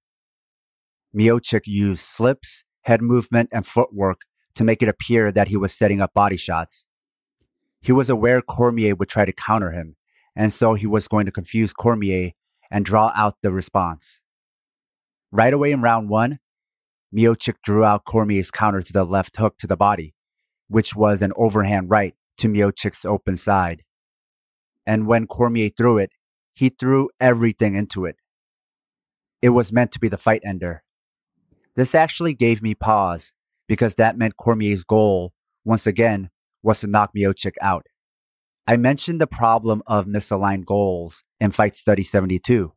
Miocic 1.14 1.66
used 1.66 2.00
slips, 2.02 2.62
head 2.82 3.02
movement, 3.02 3.48
and 3.52 3.66
footwork 3.66 4.20
to 4.54 4.62
make 4.62 4.82
it 4.82 4.88
appear 4.88 5.32
that 5.32 5.48
he 5.48 5.56
was 5.56 5.72
setting 5.72 6.00
up 6.00 6.14
body 6.14 6.36
shots. 6.36 6.86
He 7.82 7.90
was 7.90 8.08
aware 8.08 8.40
Cormier 8.40 8.94
would 8.94 9.08
try 9.08 9.24
to 9.24 9.32
counter 9.32 9.72
him, 9.72 9.96
and 10.36 10.52
so 10.52 10.74
he 10.74 10.86
was 10.86 11.08
going 11.08 11.26
to 11.26 11.32
confuse 11.32 11.72
Cormier 11.72 12.32
and 12.70 12.84
draw 12.84 13.10
out 13.16 13.34
the 13.42 13.50
response. 13.50 14.22
Right 15.32 15.52
away 15.52 15.72
in 15.72 15.82
round 15.82 16.08
one, 16.08 16.38
Miocic 17.12 17.56
drew 17.64 17.82
out 17.82 18.04
Cormier's 18.04 18.52
counter 18.52 18.82
to 18.82 18.92
the 18.92 19.02
left 19.02 19.36
hook 19.36 19.58
to 19.58 19.66
the 19.66 19.76
body, 19.76 20.14
which 20.70 20.94
was 20.94 21.20
an 21.20 21.32
overhand 21.34 21.90
right 21.90 22.14
to 22.38 22.48
Miocic's 22.48 23.04
open 23.04 23.36
side. 23.36 23.82
And 24.86 25.06
when 25.06 25.26
Cormier 25.26 25.68
threw 25.68 25.98
it, 25.98 26.12
he 26.54 26.68
threw 26.68 27.10
everything 27.20 27.74
into 27.74 28.06
it. 28.06 28.16
It 29.42 29.50
was 29.50 29.72
meant 29.72 29.90
to 29.92 29.98
be 29.98 30.08
the 30.08 30.16
fight 30.16 30.42
ender. 30.44 30.84
This 31.74 31.94
actually 31.94 32.34
gave 32.34 32.62
me 32.62 32.74
pause 32.74 33.32
because 33.66 33.96
that 33.96 34.16
meant 34.16 34.36
Cormier's 34.36 34.84
goal, 34.84 35.32
once 35.64 35.86
again, 35.86 36.30
was 36.62 36.80
to 36.80 36.86
knock 36.86 37.10
Miocic 37.16 37.54
out. 37.60 37.86
I 38.66 38.76
mentioned 38.76 39.20
the 39.20 39.26
problem 39.26 39.82
of 39.88 40.06
misaligned 40.06 40.66
goals 40.66 41.24
in 41.40 41.50
Fight 41.50 41.74
Study 41.74 42.04
72, 42.04 42.72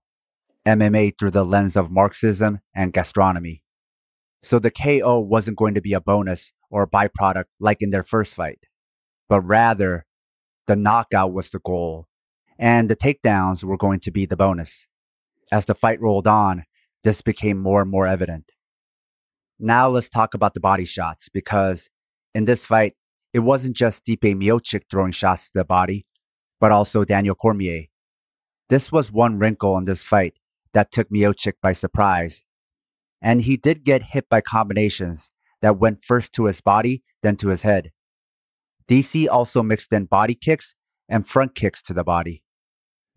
MMA 0.66 1.14
through 1.20 1.32
the 1.32 1.46
lens 1.46 1.76
of 1.76 1.92
Marxism 1.92 2.62
and 2.74 2.92
gastronomy. 2.92 3.62
So 4.42 4.58
the 4.58 4.72
KO 4.72 5.20
wasn't 5.20 5.58
going 5.58 5.76
to 5.76 5.82
be 5.82 5.94
a 5.94 6.02
bonus 6.02 6.54
or 6.74 6.88
byproduct 6.88 7.46
like 7.60 7.84
in 7.84 7.92
their 7.92 8.04
first 8.04 8.34
fight, 8.34 8.66
but 9.30 9.42
rather 9.42 10.06
the 10.66 10.76
knockout 10.76 11.32
was 11.32 11.52
the 11.52 11.60
goal 11.60 12.08
and 12.58 12.90
the 12.90 12.96
takedowns 12.96 13.64
were 13.64 13.78
going 13.78 14.00
to 14.00 14.10
be 14.10 14.26
the 14.26 14.36
bonus. 14.36 14.88
As 15.52 15.66
the 15.66 15.76
fight 15.76 16.02
rolled 16.02 16.26
on, 16.26 16.64
this 17.04 17.22
became 17.22 17.60
more 17.60 17.84
and 17.84 17.92
more 17.92 18.08
evident. 18.08 18.46
Now 19.60 19.88
let's 19.88 20.10
talk 20.10 20.34
about 20.34 20.56
the 20.56 20.60
body 20.60 20.86
shots 20.86 21.30
because 21.30 21.92
in 22.34 22.46
this 22.46 22.66
fight, 22.66 22.96
it 23.34 23.40
wasn't 23.40 23.76
just 23.76 24.04
Stipe 24.04 24.36
Miocic 24.36 24.84
throwing 24.90 25.12
shots 25.12 25.52
to 25.52 25.60
the 25.60 25.66
body, 25.66 26.08
but 26.60 26.72
also 26.72 27.06
Daniel 27.06 27.36
Cormier. 27.36 27.84
This 28.70 28.92
was 28.92 29.12
one 29.12 29.38
wrinkle 29.38 29.78
in 29.78 29.86
this 29.86 30.02
fight 30.02 30.34
that 30.74 30.92
took 30.92 31.10
Miocic 31.10 31.54
by 31.62 31.74
surprise. 31.74 32.42
And 33.22 33.44
he 33.44 33.58
did 33.58 33.84
get 33.84 34.02
hit 34.02 34.28
by 34.28 34.42
combinations 34.42 35.32
that 35.64 35.80
went 35.80 36.04
first 36.04 36.34
to 36.34 36.46
his 36.46 36.62
body, 36.62 37.02
then 37.24 37.38
to 37.38 37.48
his 37.48 37.64
head. 37.64 37.92
DC 38.90 39.28
also 39.30 39.64
mixed 39.64 39.94
in 39.94 40.06
body 40.06 40.36
kicks 40.36 40.76
and 41.08 41.26
front 41.26 41.56
kicks 41.56 41.82
to 41.82 41.94
the 41.94 42.04
body. 42.04 42.44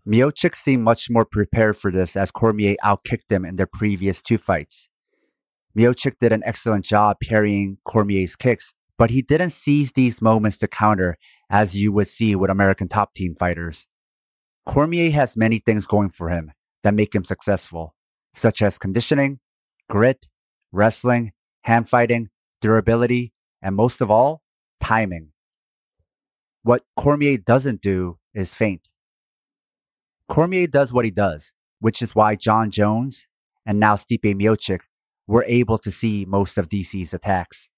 Miocic 0.08 0.54
seemed 0.54 0.84
much 0.84 1.10
more 1.10 1.24
prepared 1.24 1.76
for 1.76 1.90
this 1.90 2.16
as 2.16 2.30
Cormier 2.30 2.76
outkicked 2.84 3.30
him 3.30 3.44
in 3.44 3.56
their 3.56 3.66
previous 3.66 4.22
two 4.22 4.38
fights. 4.38 4.88
Miocic 5.76 6.18
did 6.18 6.32
an 6.32 6.44
excellent 6.46 6.84
job 6.84 7.16
parrying 7.20 7.78
Cormier's 7.84 8.36
kicks, 8.36 8.72
but 8.96 9.10
he 9.10 9.22
didn't 9.22 9.50
seize 9.50 9.92
these 9.92 10.22
moments 10.22 10.58
to 10.58 10.68
counter 10.68 11.16
as 11.50 11.74
you 11.74 11.92
would 11.92 12.06
see 12.06 12.36
with 12.36 12.48
American 12.48 12.86
top 12.86 13.12
team 13.12 13.34
fighters. 13.34 13.88
Cormier 14.64 15.10
has 15.10 15.36
many 15.36 15.58
things 15.58 15.88
going 15.88 16.10
for 16.10 16.28
him 16.28 16.52
that 16.84 16.94
make 16.94 17.12
him 17.12 17.24
successful, 17.24 17.96
such 18.34 18.62
as 18.62 18.78
conditioning, 18.78 19.40
grit, 19.90 20.28
wrestling, 20.70 21.32
hand 21.62 21.88
fighting, 21.88 22.30
durability, 22.60 23.32
and 23.62 23.74
most 23.74 24.00
of 24.00 24.10
all, 24.10 24.42
timing. 24.80 25.32
What 26.62 26.82
Cormier 26.96 27.38
doesn't 27.38 27.80
do 27.80 28.18
is 28.34 28.54
feint. 28.54 28.88
Cormier 30.28 30.66
does 30.66 30.92
what 30.92 31.04
he 31.04 31.10
does, 31.10 31.52
which 31.80 32.02
is 32.02 32.14
why 32.14 32.34
Jon 32.34 32.70
Jones 32.70 33.26
and 33.64 33.78
now 33.78 33.94
Stipe 33.94 34.34
Miocic 34.34 34.80
were 35.26 35.44
able 35.46 35.78
to 35.78 35.90
see 35.90 36.24
most 36.26 36.58
of 36.58 36.68
DC's 36.68 37.14
attacks. 37.14 37.68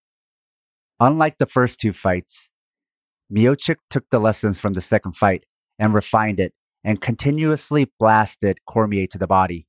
Unlike 1.00 1.38
the 1.38 1.46
first 1.46 1.80
two 1.80 1.92
fights, 1.92 2.50
Miocic 3.32 3.76
took 3.90 4.08
the 4.10 4.18
lessons 4.18 4.58
from 4.58 4.72
the 4.72 4.80
second 4.80 5.16
fight 5.16 5.44
and 5.78 5.94
refined 5.94 6.40
it 6.40 6.54
and 6.82 7.00
continuously 7.00 7.90
blasted 7.98 8.58
Cormier 8.66 9.06
to 9.08 9.18
the 9.18 9.26
body. 9.26 9.66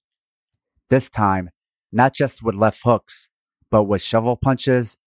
This 0.89 1.10
time, 1.10 1.50
not 1.92 2.13
just 2.13 2.42
with 2.42 2.56
left 2.56 2.82
hooks, 2.84 3.30
but 3.71 3.83
with 3.83 4.01
shovel 4.01 4.35
punches, 4.35 4.97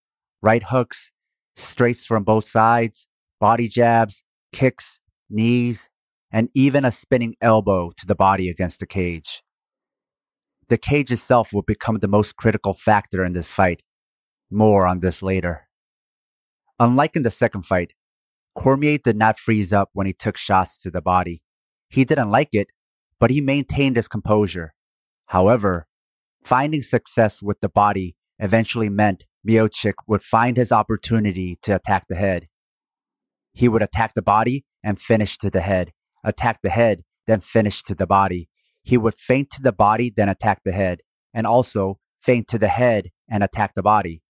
right 0.42 0.62
hooks, 0.62 1.10
straights 1.56 2.06
from 2.06 2.24
both 2.24 2.46
sides, 2.46 3.08
body 3.40 3.68
jabs, 3.68 4.22
kicks, 4.52 5.00
knees, 5.28 5.90
and 6.30 6.48
even 6.54 6.84
a 6.84 6.90
spinning 6.90 7.34
elbow 7.40 7.90
to 7.96 8.06
the 8.06 8.14
body 8.14 8.48
against 8.48 8.80
the 8.80 8.86
cage. 8.86 9.42
The 10.68 10.78
cage 10.78 11.12
itself 11.12 11.52
will 11.52 11.62
become 11.62 11.98
the 11.98 12.08
most 12.08 12.36
critical 12.36 12.72
factor 12.72 13.24
in 13.24 13.34
this 13.34 13.50
fight. 13.50 13.82
More 14.50 14.86
on 14.86 15.00
this 15.00 15.22
later. 15.22 15.68
Unlike 16.78 17.16
in 17.16 17.22
the 17.22 17.30
second 17.30 17.62
fight, 17.66 17.92
Cormier 18.54 18.98
did 18.98 19.16
not 19.16 19.38
freeze 19.38 19.72
up 19.72 19.90
when 19.92 20.06
he 20.06 20.12
took 20.12 20.36
shots 20.36 20.80
to 20.82 20.90
the 20.90 21.00
body. 21.02 21.42
He 21.88 22.04
didn't 22.04 22.30
like 22.30 22.50
it, 22.52 22.68
but 23.18 23.30
he 23.30 23.40
maintained 23.40 23.96
his 23.96 24.08
composure. 24.08 24.74
However, 25.26 25.86
finding 26.42 26.82
success 26.82 27.42
with 27.42 27.60
the 27.60 27.68
body 27.68 28.16
eventually 28.38 28.88
meant 28.88 29.24
Miocic 29.46 29.94
would 30.06 30.22
find 30.22 30.56
his 30.56 30.72
opportunity 30.72 31.56
to 31.62 31.74
attack 31.74 32.06
the 32.08 32.14
head. 32.14 32.48
He 33.52 33.68
would 33.68 33.82
attack 33.82 34.14
the 34.14 34.22
body 34.22 34.64
and 34.82 35.00
finish 35.00 35.36
to 35.38 35.50
the 35.50 35.60
head, 35.60 35.92
attack 36.24 36.60
the 36.62 36.70
head, 36.70 37.02
then 37.26 37.40
finish 37.40 37.82
to 37.84 37.94
the 37.94 38.06
body. 38.06 38.48
He 38.82 38.96
would 38.96 39.14
feint 39.14 39.50
to 39.50 39.62
the 39.62 39.72
body, 39.72 40.12
then 40.14 40.28
attack 40.28 40.62
the 40.64 40.72
head, 40.72 41.02
and 41.34 41.46
also 41.46 41.98
feint 42.20 42.48
to 42.48 42.58
the 42.58 42.68
head 42.68 43.10
and 43.28 43.42
attack 43.42 43.74
the 43.74 43.82
body. 43.82 44.22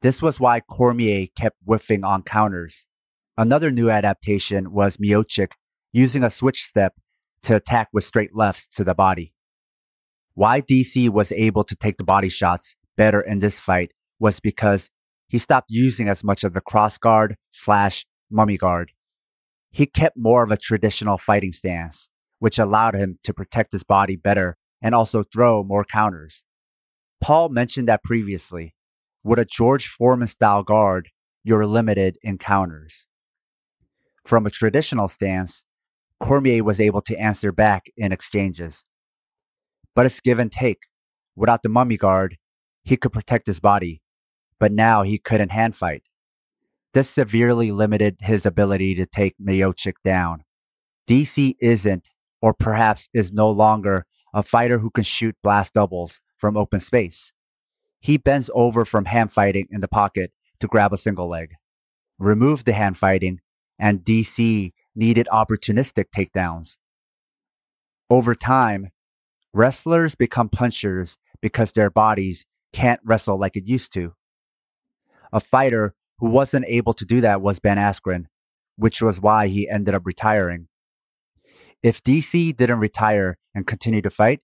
This 0.00 0.22
was 0.22 0.38
why 0.38 0.60
Cormier 0.60 1.26
kept 1.36 1.56
whiffing 1.64 2.04
on 2.04 2.22
counters. 2.22 2.86
Another 3.36 3.70
new 3.70 3.90
adaptation 3.90 4.72
was 4.72 4.96
Miocic 4.96 5.52
using 5.92 6.22
a 6.22 6.30
switch 6.30 6.64
step 6.64 6.94
to 7.42 7.56
attack 7.56 7.88
with 7.92 8.04
straight 8.04 8.34
lefts 8.34 8.66
to 8.74 8.84
the 8.84 8.94
body. 8.94 9.32
Why 10.34 10.60
DC 10.60 11.08
was 11.08 11.32
able 11.32 11.64
to 11.64 11.74
take 11.74 11.96
the 11.96 12.04
body 12.04 12.28
shots 12.28 12.76
better 12.98 13.22
in 13.22 13.38
this 13.38 13.58
fight 13.58 13.92
was 14.18 14.40
because 14.40 14.90
he 15.28 15.38
stopped 15.38 15.70
using 15.70 16.08
as 16.10 16.22
much 16.22 16.44
of 16.44 16.52
the 16.52 16.60
cross 16.60 16.98
guard 16.98 17.36
slash 17.50 18.04
mummy 18.30 18.58
guard 18.58 18.92
he 19.70 19.86
kept 19.86 20.16
more 20.16 20.42
of 20.42 20.50
a 20.50 20.56
traditional 20.56 21.18
fighting 21.18 21.52
stance, 21.52 22.08
which 22.38 22.58
allowed 22.58 22.94
him 22.94 23.18
to 23.24 23.34
protect 23.34 23.72
his 23.72 23.84
body 23.84 24.16
better 24.16 24.56
and 24.80 24.94
also 24.94 25.22
throw 25.22 25.62
more 25.62 25.84
counters. 25.84 26.44
Paul 27.20 27.48
mentioned 27.48 27.88
that 27.88 28.04
previously. 28.04 28.74
With 29.24 29.38
a 29.38 29.44
George 29.44 29.88
Foreman 29.88 30.28
style 30.28 30.62
guard, 30.62 31.10
you're 31.42 31.66
limited 31.66 32.16
in 32.22 32.38
counters. 32.38 33.06
From 34.24 34.46
a 34.46 34.50
traditional 34.50 35.08
stance, 35.08 35.64
Cormier 36.20 36.64
was 36.64 36.80
able 36.80 37.02
to 37.02 37.18
answer 37.18 37.52
back 37.52 37.86
in 37.96 38.12
exchanges. 38.12 38.84
But 39.94 40.06
it's 40.06 40.20
give 40.20 40.38
and 40.38 40.50
take. 40.50 40.82
Without 41.36 41.62
the 41.62 41.68
mummy 41.68 41.96
guard, 41.96 42.36
he 42.88 42.96
could 42.96 43.12
protect 43.12 43.46
his 43.46 43.60
body. 43.60 44.00
but 44.60 44.72
now 44.72 45.02
he 45.02 45.18
couldn't 45.18 45.52
hand 45.52 45.76
fight. 45.76 46.02
This 46.94 47.08
severely 47.08 47.70
limited 47.70 48.16
his 48.20 48.44
ability 48.44 48.94
to 48.96 49.06
take 49.06 49.36
Miocic 49.38 49.94
down. 50.02 50.42
DC 51.08 51.54
isn't, 51.60 52.08
or 52.42 52.52
perhaps 52.52 53.08
is 53.14 53.32
no 53.32 53.50
longer, 53.50 54.04
a 54.34 54.42
fighter 54.42 54.78
who 54.78 54.90
can 54.90 55.04
shoot 55.04 55.36
blast 55.42 55.74
doubles 55.74 56.20
from 56.36 56.56
open 56.56 56.80
space. 56.80 57.32
He 58.00 58.16
bends 58.16 58.50
over 58.54 58.84
from 58.84 59.04
hand 59.04 59.32
fighting 59.32 59.68
in 59.70 59.80
the 59.80 59.88
pocket 59.88 60.32
to 60.60 60.66
grab 60.66 60.92
a 60.92 60.96
single 60.96 61.28
leg. 61.28 61.54
Remove 62.18 62.64
the 62.64 62.72
hand 62.72 62.98
fighting, 62.98 63.40
and 63.78 64.04
DC 64.04 64.72
needed 64.94 65.28
opportunistic 65.32 66.06
takedowns. 66.16 66.78
Over 68.10 68.34
time, 68.34 68.90
wrestlers 69.54 70.16
become 70.16 70.48
punchers 70.48 71.16
because 71.40 71.72
their 71.72 71.90
bodies 71.90 72.44
can't 72.72 73.00
wrestle 73.04 73.38
like 73.38 73.56
it 73.56 73.66
used 73.66 73.92
to. 73.94 74.14
A 75.32 75.40
fighter 75.40 75.94
who 76.18 76.30
wasn't 76.30 76.64
able 76.68 76.94
to 76.94 77.04
do 77.04 77.20
that 77.20 77.40
was 77.40 77.60
Ben 77.60 77.76
Askren, 77.76 78.26
which 78.76 79.02
was 79.02 79.20
why 79.20 79.48
he 79.48 79.68
ended 79.68 79.94
up 79.94 80.06
retiring. 80.06 80.68
If 81.82 82.02
DC 82.02 82.56
didn't 82.56 82.80
retire 82.80 83.38
and 83.54 83.66
continue 83.66 84.02
to 84.02 84.10
fight, 84.10 84.40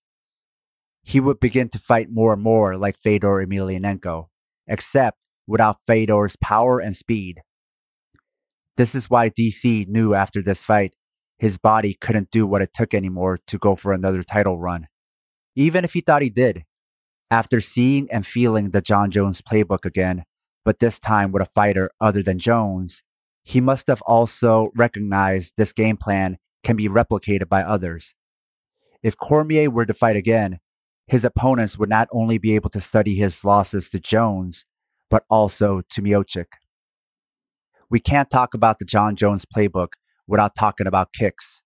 he 1.03 1.19
would 1.19 1.39
begin 1.39 1.69
to 1.69 1.79
fight 1.79 2.09
more 2.09 2.33
and 2.33 2.41
more 2.41 2.77
like 2.77 2.97
Fedor 2.97 3.45
Emelianenko, 3.45 4.27
except 4.67 5.17
without 5.45 5.83
Fedor's 5.85 6.35
power 6.37 6.79
and 6.79 6.95
speed. 6.95 7.41
This 8.77 8.95
is 8.95 9.09
why 9.09 9.29
DC 9.29 9.87
knew 9.87 10.13
after 10.13 10.41
this 10.41 10.63
fight 10.63 10.95
his 11.37 11.57
body 11.57 11.93
couldn't 11.93 12.31
do 12.31 12.47
what 12.47 12.61
it 12.61 12.73
took 12.73 12.93
anymore 12.93 13.37
to 13.47 13.57
go 13.57 13.75
for 13.75 13.93
another 13.93 14.23
title 14.23 14.59
run. 14.59 14.87
Even 15.55 15.83
if 15.83 15.93
he 15.93 16.01
thought 16.01 16.21
he 16.21 16.29
did, 16.29 16.63
after 17.35 17.59
seeing 17.59 18.07
and 18.09 18.25
feeling 18.25 18.69
the 18.69 18.79
Jon 18.79 19.11
Jones 19.11 19.41
playbook 19.41 19.83
again, 19.83 20.23
but 20.63 20.79
this 20.79 20.99
time 20.99 21.33
with 21.33 21.41
a 21.41 21.51
fighter 21.53 21.91
other 21.99 22.23
than 22.23 22.39
Jones, 22.39 23.03
he 23.43 23.59
must 23.59 23.87
have 23.87 24.01
also 24.03 24.69
recognized 24.73 25.55
this 25.57 25.73
game 25.73 25.97
plan 25.97 26.37
can 26.63 26.77
be 26.77 26.87
replicated 26.87 27.49
by 27.49 27.61
others. 27.61 28.15
If 29.03 29.17
Cormier 29.17 29.69
were 29.69 29.85
to 29.85 29.93
fight 29.93 30.15
again, 30.15 30.59
his 31.07 31.25
opponents 31.25 31.77
would 31.77 31.89
not 31.89 32.07
only 32.13 32.37
be 32.37 32.55
able 32.55 32.69
to 32.69 32.79
study 32.79 33.15
his 33.15 33.43
losses 33.43 33.89
to 33.89 33.99
Jones, 33.99 34.65
but 35.09 35.25
also 35.29 35.81
to 35.89 36.01
Miocic. 36.01 36.53
We 37.89 37.99
can't 37.99 38.29
talk 38.29 38.53
about 38.53 38.79
the 38.79 38.85
Jon 38.85 39.17
Jones 39.17 39.45
playbook 39.45 39.89
without 40.25 40.55
talking 40.55 40.87
about 40.87 41.11
kicks. 41.11 41.63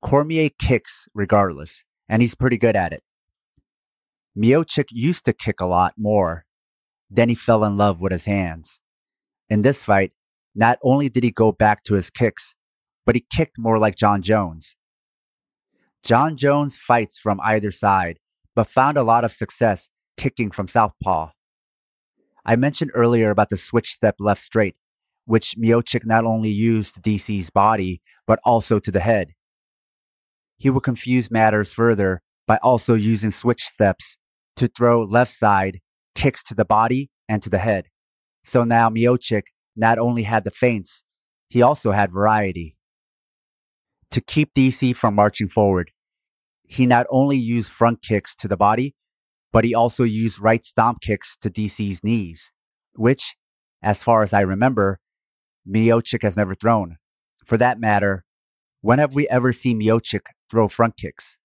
Cormier 0.00 0.50
kicks 0.60 1.08
regardless, 1.12 1.82
and 2.08 2.22
he's 2.22 2.36
pretty 2.36 2.56
good 2.56 2.76
at 2.76 2.92
it. 2.92 3.02
Miocic 4.36 4.88
used 4.90 5.24
to 5.24 5.32
kick 5.32 5.60
a 5.60 5.66
lot 5.66 5.94
more. 5.96 6.44
Then 7.08 7.28
he 7.30 7.34
fell 7.34 7.64
in 7.64 7.76
love 7.78 8.02
with 8.02 8.12
his 8.12 8.26
hands. 8.26 8.80
In 9.48 9.62
this 9.62 9.82
fight, 9.82 10.12
not 10.54 10.78
only 10.82 11.08
did 11.08 11.24
he 11.24 11.30
go 11.30 11.52
back 11.52 11.82
to 11.84 11.94
his 11.94 12.10
kicks, 12.10 12.54
but 13.06 13.14
he 13.14 13.24
kicked 13.34 13.58
more 13.58 13.78
like 13.78 13.96
Jon 13.96 14.20
Jones. 14.20 14.76
Jon 16.02 16.36
Jones 16.36 16.76
fights 16.76 17.18
from 17.18 17.40
either 17.42 17.70
side, 17.70 18.18
but 18.54 18.66
found 18.66 18.98
a 18.98 19.02
lot 19.02 19.24
of 19.24 19.32
success 19.32 19.88
kicking 20.16 20.50
from 20.50 20.68
southpaw. 20.68 21.30
I 22.44 22.56
mentioned 22.56 22.90
earlier 22.94 23.30
about 23.30 23.48
the 23.48 23.56
switch 23.56 23.92
step 23.92 24.16
left 24.18 24.42
straight, 24.42 24.76
which 25.24 25.54
Miocic 25.58 26.04
not 26.04 26.24
only 26.24 26.50
used 26.50 26.94
to 26.94 27.00
DC's 27.00 27.50
body, 27.50 28.02
but 28.26 28.38
also 28.44 28.78
to 28.78 28.90
the 28.90 29.00
head. 29.00 29.32
He 30.58 30.70
would 30.70 30.82
confuse 30.82 31.30
matters 31.30 31.72
further 31.72 32.22
by 32.46 32.58
also 32.58 32.94
using 32.94 33.30
switch 33.30 33.64
steps 33.64 34.18
to 34.56 34.68
throw 34.68 35.02
left 35.02 35.32
side 35.32 35.80
kicks 36.14 36.42
to 36.44 36.54
the 36.54 36.64
body 36.64 37.10
and 37.28 37.42
to 37.42 37.50
the 37.50 37.58
head. 37.58 37.88
So 38.44 38.64
now 38.64 38.88
Miocic 38.88 39.42
not 39.76 39.98
only 39.98 40.22
had 40.22 40.44
the 40.44 40.50
feints, 40.50 41.04
he 41.48 41.62
also 41.62 41.92
had 41.92 42.12
variety. 42.12 42.76
To 44.10 44.20
keep 44.20 44.54
DC 44.54 44.96
from 44.96 45.14
marching 45.14 45.48
forward, 45.48 45.90
he 46.64 46.86
not 46.86 47.06
only 47.10 47.36
used 47.36 47.70
front 47.70 48.02
kicks 48.02 48.34
to 48.36 48.48
the 48.48 48.56
body, 48.56 48.94
but 49.52 49.64
he 49.64 49.74
also 49.74 50.02
used 50.02 50.40
right 50.40 50.64
stomp 50.64 51.00
kicks 51.00 51.36
to 51.42 51.50
DC's 51.50 52.02
knees, 52.02 52.52
which, 52.94 53.36
as 53.82 54.02
far 54.02 54.22
as 54.22 54.32
I 54.32 54.40
remember, 54.40 55.00
Miocic 55.68 56.22
has 56.22 56.36
never 56.36 56.54
thrown. 56.54 56.96
For 57.44 57.56
that 57.56 57.78
matter, 57.78 58.24
when 58.80 58.98
have 58.98 59.14
we 59.14 59.28
ever 59.28 59.52
seen 59.52 59.80
Miocic 59.80 60.26
throw 60.50 60.68
front 60.68 60.96
kicks? 60.96 61.38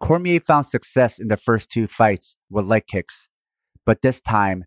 Cormier 0.00 0.40
found 0.40 0.66
success 0.66 1.18
in 1.18 1.28
the 1.28 1.36
first 1.36 1.70
two 1.70 1.86
fights 1.86 2.36
with 2.50 2.66
leg 2.66 2.86
kicks, 2.86 3.28
but 3.84 4.02
this 4.02 4.20
time, 4.20 4.64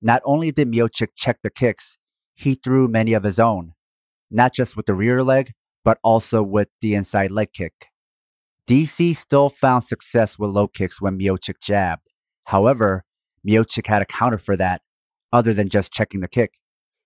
not 0.00 0.22
only 0.24 0.50
did 0.50 0.70
Miocic 0.70 1.08
check 1.14 1.38
the 1.42 1.50
kicks, 1.50 1.98
he 2.34 2.54
threw 2.54 2.88
many 2.88 3.12
of 3.12 3.22
his 3.22 3.38
own, 3.38 3.74
not 4.30 4.54
just 4.54 4.76
with 4.76 4.86
the 4.86 4.94
rear 4.94 5.22
leg, 5.22 5.52
but 5.84 5.98
also 6.02 6.42
with 6.42 6.68
the 6.80 6.94
inside 6.94 7.30
leg 7.30 7.52
kick. 7.52 7.88
DC 8.66 9.14
still 9.16 9.50
found 9.50 9.84
success 9.84 10.38
with 10.38 10.50
low 10.50 10.68
kicks 10.68 11.00
when 11.00 11.18
Miocic 11.18 11.60
jabbed. 11.60 12.08
However, 12.44 13.04
Miocic 13.46 13.86
had 13.86 14.02
a 14.02 14.06
counter 14.06 14.38
for 14.38 14.56
that, 14.56 14.82
other 15.32 15.52
than 15.52 15.68
just 15.68 15.92
checking 15.92 16.20
the 16.20 16.28
kick 16.28 16.54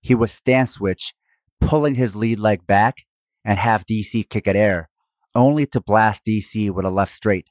he 0.04 0.14
would 0.14 0.28
stand 0.28 0.68
switch, 0.68 1.14
pulling 1.62 1.94
his 1.94 2.14
lead 2.14 2.38
leg 2.38 2.66
back 2.66 3.06
and 3.42 3.58
have 3.58 3.87
DC 3.87 4.28
kick 4.28 4.46
at 4.46 4.54
air, 4.54 4.90
only 5.34 5.64
to 5.64 5.80
blast 5.80 6.26
DC 6.26 6.70
with 6.70 6.84
a 6.84 6.90
left 6.90 7.12
straight. 7.12 7.48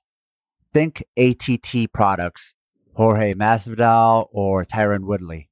Think 0.73 1.03
ATT 1.15 1.93
products, 1.93 2.55
Jorge 2.95 3.35
Masvidal 3.35 4.27
or 4.31 4.65
Tyron 4.65 5.05
Woodley. 5.05 5.47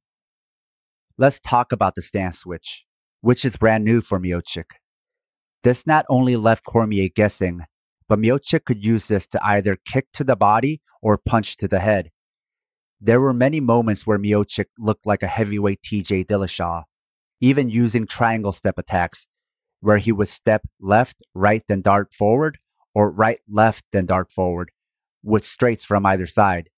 Let's 1.16 1.40
talk 1.40 1.72
about 1.72 1.94
the 1.94 2.02
stance 2.02 2.40
switch, 2.40 2.86
which 3.22 3.46
is 3.46 3.56
brand 3.56 3.86
new 3.86 4.02
for 4.02 4.20
Miocic. 4.20 4.66
This 5.62 5.86
not 5.86 6.08
only 6.10 6.36
left 6.36 6.64
Cormier 6.64 7.08
guessing, 7.08 7.66
but 8.10 8.18
Miocic 8.18 8.66
could 8.66 8.84
use 8.84 9.06
this 9.06 9.28
to 9.28 9.46
either 9.46 9.78
kick 9.86 10.08
to 10.14 10.24
the 10.24 10.36
body 10.36 10.82
or 11.04 11.20
punch 11.20 11.56
to 11.58 11.68
the 11.68 11.82
head. 11.82 12.10
There 13.00 13.22
were 13.22 13.32
many 13.32 13.60
moments 13.60 14.08
where 14.08 14.18
Miocic 14.18 14.66
looked 14.80 15.06
like 15.06 15.22
a 15.22 15.28
heavyweight 15.28 15.84
TJ 15.84 16.26
Dillashaw, 16.26 16.86
even 17.40 17.70
using 17.70 18.08
triangle 18.08 18.54
step 18.54 18.80
attacks, 18.80 19.28
where 19.82 20.00
he 20.00 20.12
would 20.12 20.30
step 20.30 20.64
left, 20.80 21.18
right, 21.36 21.62
then 21.68 21.82
dart 21.82 22.12
forward, 22.12 22.58
or 22.96 23.12
right, 23.12 23.40
left, 23.48 23.86
then 23.92 24.08
dart 24.08 24.32
forward, 24.32 24.72
with 25.24 25.46
straights 25.46 25.84
from 25.84 26.06
either 26.06 26.26
side. 26.26 26.70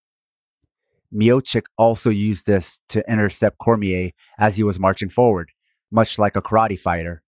Miocic 1.13 1.63
also 1.77 2.09
used 2.09 2.45
this 2.47 2.79
to 2.89 3.03
intercept 3.09 3.59
Cormier 3.59 4.11
as 4.39 4.55
he 4.55 4.63
was 4.63 4.79
marching 4.79 5.09
forward, 5.09 5.51
much 5.91 6.17
like 6.17 6.35
a 6.35 6.41
karate 6.41 6.79
fighter. 6.79 7.21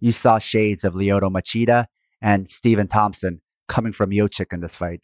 You 0.00 0.12
saw 0.12 0.38
shades 0.38 0.84
of 0.84 0.94
Lyoto 0.94 1.30
Machida 1.30 1.86
and 2.20 2.50
Stephen 2.50 2.86
Thompson 2.86 3.40
coming 3.66 3.92
from 3.92 4.10
Miocic 4.10 4.52
in 4.52 4.60
this 4.60 4.76
fight. 4.76 5.02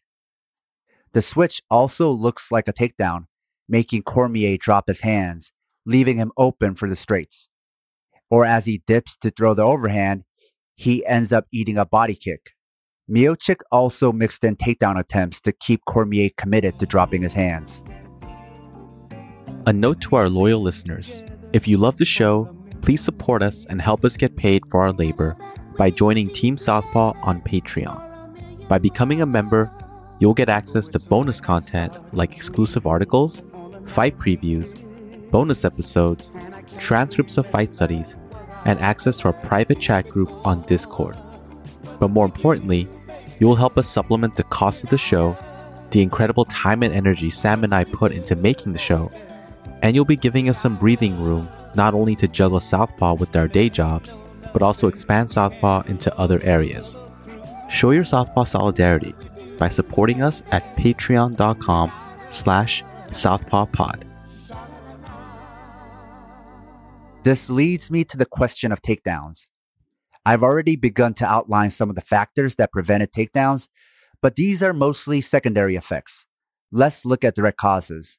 The 1.13 1.23
switch 1.23 1.63
also 1.71 2.11
looks 2.11 2.53
like 2.53 2.69
a 2.69 2.73
takedown, 2.73 3.27
making 3.69 4.03
Cormier 4.03 4.59
drop 4.59 4.89
his 4.89 5.01
hands 5.01 5.53
leaving 5.87 6.17
him 6.17 6.33
open 6.37 6.75
for 6.75 6.89
the 6.89 6.97
straights. 6.97 7.49
Or 8.31 8.45
as 8.45 8.67
he 8.67 8.83
dips 8.87 9.17
to 9.19 9.31
throw 9.31 9.55
the 9.55 9.63
overhand, 9.63 10.25
he 10.75 11.05
ends 11.07 11.33
up 11.33 11.47
eating 11.53 11.79
a 11.79 11.87
body 11.87 12.15
kick. 12.15 12.54
Miocic 13.11 13.61
also 13.71 14.13
mixed 14.13 14.45
in 14.45 14.57
takedown 14.57 14.99
attempts 14.99 15.39
to 15.43 15.53
keep 15.53 15.85
Cormier 15.85 16.31
committed 16.39 16.79
to 16.79 16.87
dropping 16.87 17.21
his 17.21 17.35
hands. 17.35 17.83
A 19.67 19.73
note 19.75 20.01
to 20.03 20.17
our 20.17 20.31
loyal 20.31 20.61
listeners 20.61 21.23
if 21.53 21.69
you 21.69 21.77
love 21.77 21.99
the 21.99 22.07
show, 22.07 22.47
please 22.81 23.05
support 23.05 23.43
us 23.43 23.67
and 23.67 23.81
help 23.81 24.07
us 24.07 24.17
get 24.17 24.37
paid 24.37 24.63
for 24.71 24.81
our 24.81 24.93
labor 24.93 25.37
by 25.77 25.91
joining 25.91 26.29
Team 26.29 26.57
Southpaw 26.57 27.13
on 27.23 27.43
Patreon. 27.43 28.69
By 28.69 28.79
becoming 28.79 29.21
a 29.21 29.27
member, 29.27 29.71
you'll 30.19 30.33
get 30.33 30.49
access 30.49 30.89
to 30.89 30.99
bonus 30.99 31.43
content 31.43 31.99
like 32.15 32.35
exclusive 32.35 32.87
articles, 32.87 33.45
fight 33.85 34.17
previews, 34.17 34.73
bonus 35.31 35.67
episodes, 35.67 36.33
transcripts 36.79 37.37
of 37.37 37.47
fight 37.47 37.75
studies, 37.75 38.17
and 38.65 38.81
access 38.81 39.19
to 39.19 39.27
our 39.27 39.35
private 39.35 39.79
chat 39.79 40.09
group 40.09 40.31
on 40.47 40.63
Discord. 40.63 41.19
But 41.99 42.09
more 42.09 42.25
importantly, 42.25 42.89
you 43.41 43.47
will 43.47 43.57
help 43.57 43.79
us 43.79 43.89
supplement 43.89 44.37
the 44.37 44.45
cost 44.45 44.85
of 44.85 44.91
the 44.91 44.99
show, 44.99 45.37
the 45.91 46.03
incredible 46.03 46.45
time 46.45 46.83
and 46.83 46.95
energy 46.95 47.31
Sam 47.31 47.65
and 47.65 47.75
I 47.75 47.85
put 47.85 48.13
into 48.13 48.37
making 48.37 48.73
the 48.73 48.79
show, 48.79 49.11
and 49.83 49.95
you'll 49.95 50.05
be 50.05 50.17
giving 50.17 50.49
us 50.49 50.61
some 50.61 50.77
breathing 50.77 51.23
room 51.23 51.49
not 51.75 51.95
only 51.95 52.15
to 52.17 52.29
juggle 52.29 52.61
Southpaw 52.61 53.15
with 53.15 53.35
our 53.37 53.49
day 53.49 53.69
jobs, 53.69 54.15
but 54.53 54.63
also 54.63 54.89
expand 54.89 55.31
Southpaw 55.31 55.83
into 55.83 56.17
other 56.17 56.43
areas. 56.43 56.97
Show 57.69 57.91
your 57.91 58.05
Southpaw 58.05 58.45
solidarity 58.45 59.15
by 59.59 59.69
supporting 59.69 60.23
us 60.23 60.43
at 60.51 60.77
patreon.com 60.77 61.93
slash 62.29 62.85
southpawpod. 63.09 64.03
This 67.23 67.49
leads 67.49 67.91
me 67.91 68.05
to 68.05 68.17
the 68.17 68.27
question 68.27 68.71
of 68.71 68.83
takedowns. 68.83 69.47
I've 70.27 70.43
already 70.43 70.77
begun 70.77 71.15
to 71.15 71.27
outline 71.27 71.71
some 71.71 71.91
of 71.91 71.97
the 71.97 72.03
factors 72.03 72.57
that 72.57 72.73
prevented 72.73 73.13
takedowns, 73.13 73.69
but 74.23 74.37
these 74.37 74.63
are 74.63 74.73
mostly 74.73 75.21
secondary 75.21 75.77
effects. 75.77 76.27
Let's 76.73 77.05
look 77.05 77.25
at 77.25 77.35
direct 77.35 77.59
causes. 77.59 78.19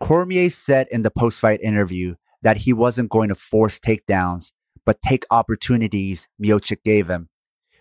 Cormier 0.00 0.50
said 0.50 0.88
in 0.90 1.02
the 1.02 1.10
post 1.10 1.38
fight 1.38 1.60
interview 1.62 2.16
that 2.42 2.58
he 2.58 2.72
wasn't 2.72 3.10
going 3.10 3.28
to 3.28 3.34
force 3.34 3.78
takedowns, 3.78 4.50
but 4.84 5.00
take 5.00 5.24
opportunities 5.30 6.28
Miocic 6.42 6.82
gave 6.84 7.08
him, 7.08 7.28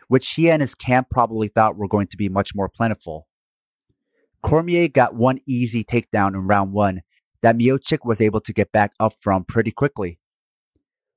which 0.08 0.32
he 0.32 0.49
and 0.49 0.62
his 0.62 0.76
camp 0.76 1.08
probably 1.10 1.47
thought 1.47 1.76
were 1.76 1.88
going 1.88 2.08
to 2.08 2.17
be 2.17 2.30
much 2.30 2.56
more 2.56 2.69
plentiful. 2.69 3.28
Cormier 4.41 4.88
got 4.88 5.15
one 5.15 5.39
easy 5.47 5.84
takedown 5.84 6.36
in 6.36 6.47
round 6.47 6.73
one 6.73 7.02
that 7.41 7.58
Miocic 7.58 7.99
was 8.06 8.21
able 8.21 8.39
to 8.41 8.54
get 8.54 8.71
back 8.71 8.93
up 8.99 9.13
from 9.19 9.43
pretty 9.43 9.71
quickly. 9.71 10.19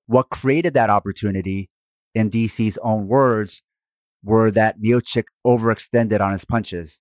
What 0.07 0.31
created 0.31 0.75
that 0.75 0.91
opportunity, 0.91 1.69
in 2.15 2.31
DC's 2.31 2.79
own 2.79 3.09
words, 3.09 3.63
were 4.23 4.51
that 4.51 4.81
Miocic 4.81 5.25
overextended 5.47 6.21
on 6.21 6.33
his 6.33 6.45
punches, 6.45 7.01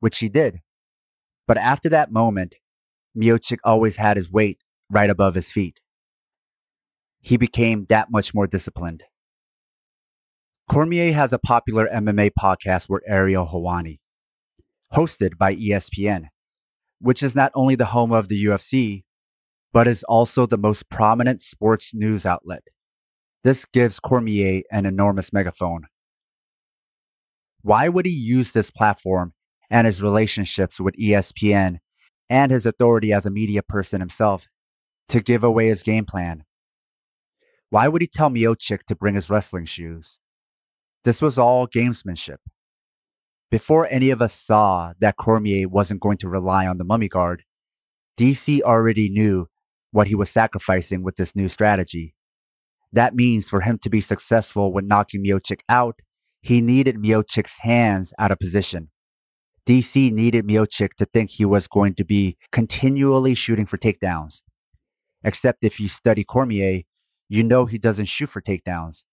which 0.00 0.18
he 0.18 0.28
did. 0.28 0.60
But 1.46 1.58
after 1.58 1.88
that 1.90 2.12
moment, 2.12 2.54
Miocic 3.16 3.58
always 3.64 3.96
had 3.96 4.16
his 4.16 4.30
weight 4.30 4.58
right 4.90 5.10
above 5.10 5.34
his 5.34 5.50
feet. 5.50 5.80
He 7.20 7.36
became 7.36 7.86
that 7.88 8.10
much 8.10 8.34
more 8.34 8.46
disciplined. 8.46 9.04
Cormier 10.68 11.12
has 11.12 11.32
a 11.32 11.38
popular 11.38 11.88
MMA 11.92 12.30
podcast 12.38 12.88
with 12.88 13.02
Ariel 13.06 13.46
Helwani, 13.46 13.98
hosted 14.94 15.36
by 15.36 15.54
ESPN, 15.54 16.28
which 17.00 17.22
is 17.22 17.34
not 17.34 17.52
only 17.54 17.74
the 17.74 17.86
home 17.86 18.12
of 18.12 18.28
the 18.28 18.44
UFC, 18.44 19.04
but 19.74 19.86
is 19.86 20.02
also 20.04 20.46
the 20.46 20.56
most 20.56 20.88
prominent 20.88 21.42
sports 21.42 21.92
news 21.92 22.24
outlet. 22.24 22.62
This 23.42 23.66
gives 23.66 24.00
Cormier 24.00 24.62
an 24.72 24.86
enormous 24.86 25.34
megaphone. 25.34 25.82
Why 27.60 27.90
would 27.90 28.06
he 28.06 28.12
use 28.12 28.52
this 28.52 28.70
platform 28.70 29.34
and 29.70 29.86
his 29.86 30.02
relationships 30.02 30.80
with 30.80 30.94
ESPN 30.96 31.78
and 32.30 32.50
his 32.50 32.66
authority 32.66 33.12
as 33.12 33.26
a 33.26 33.30
media 33.30 33.62
person 33.62 34.00
himself 34.00 34.48
to 35.08 35.20
give 35.20 35.44
away 35.44 35.68
his 35.68 35.82
game 35.82 36.04
plan. 36.04 36.44
Why 37.70 37.88
would 37.88 38.02
he 38.02 38.08
tell 38.08 38.30
Miocic 38.30 38.84
to 38.86 38.96
bring 38.96 39.14
his 39.14 39.28
wrestling 39.28 39.66
shoes? 39.66 40.18
This 41.02 41.20
was 41.20 41.38
all 41.38 41.66
gamesmanship. 41.66 42.38
Before 43.50 43.86
any 43.90 44.10
of 44.10 44.22
us 44.22 44.32
saw 44.32 44.92
that 45.00 45.16
Cormier 45.16 45.68
wasn't 45.68 46.00
going 46.00 46.18
to 46.18 46.28
rely 46.28 46.66
on 46.66 46.78
the 46.78 46.84
mummy 46.84 47.08
guard, 47.08 47.44
DC 48.18 48.62
already 48.62 49.08
knew 49.08 49.48
what 49.94 50.08
he 50.08 50.14
was 50.16 50.28
sacrificing 50.28 51.04
with 51.04 51.14
this 51.14 51.36
new 51.36 51.46
strategy. 51.46 52.14
That 52.92 53.14
means 53.14 53.48
for 53.48 53.60
him 53.60 53.78
to 53.82 53.88
be 53.88 54.00
successful 54.00 54.72
when 54.72 54.88
knocking 54.88 55.24
Miocic 55.24 55.60
out, 55.68 56.00
he 56.42 56.60
needed 56.60 56.96
Miocic's 56.96 57.60
hands 57.60 58.12
out 58.18 58.32
of 58.32 58.40
position. 58.40 58.90
DC 59.68 60.10
needed 60.10 60.46
Miocic 60.46 60.94
to 60.98 61.06
think 61.06 61.30
he 61.30 61.44
was 61.44 61.68
going 61.68 61.94
to 61.94 62.04
be 62.04 62.36
continually 62.50 63.36
shooting 63.36 63.66
for 63.66 63.78
takedowns. 63.78 64.42
Except 65.22 65.64
if 65.64 65.78
you 65.78 65.86
study 65.86 66.24
Cormier, 66.24 66.82
you 67.28 67.44
know 67.44 67.66
he 67.66 67.78
doesn't 67.78 68.06
shoot 68.06 68.28
for 68.28 68.42
takedowns. 68.42 69.04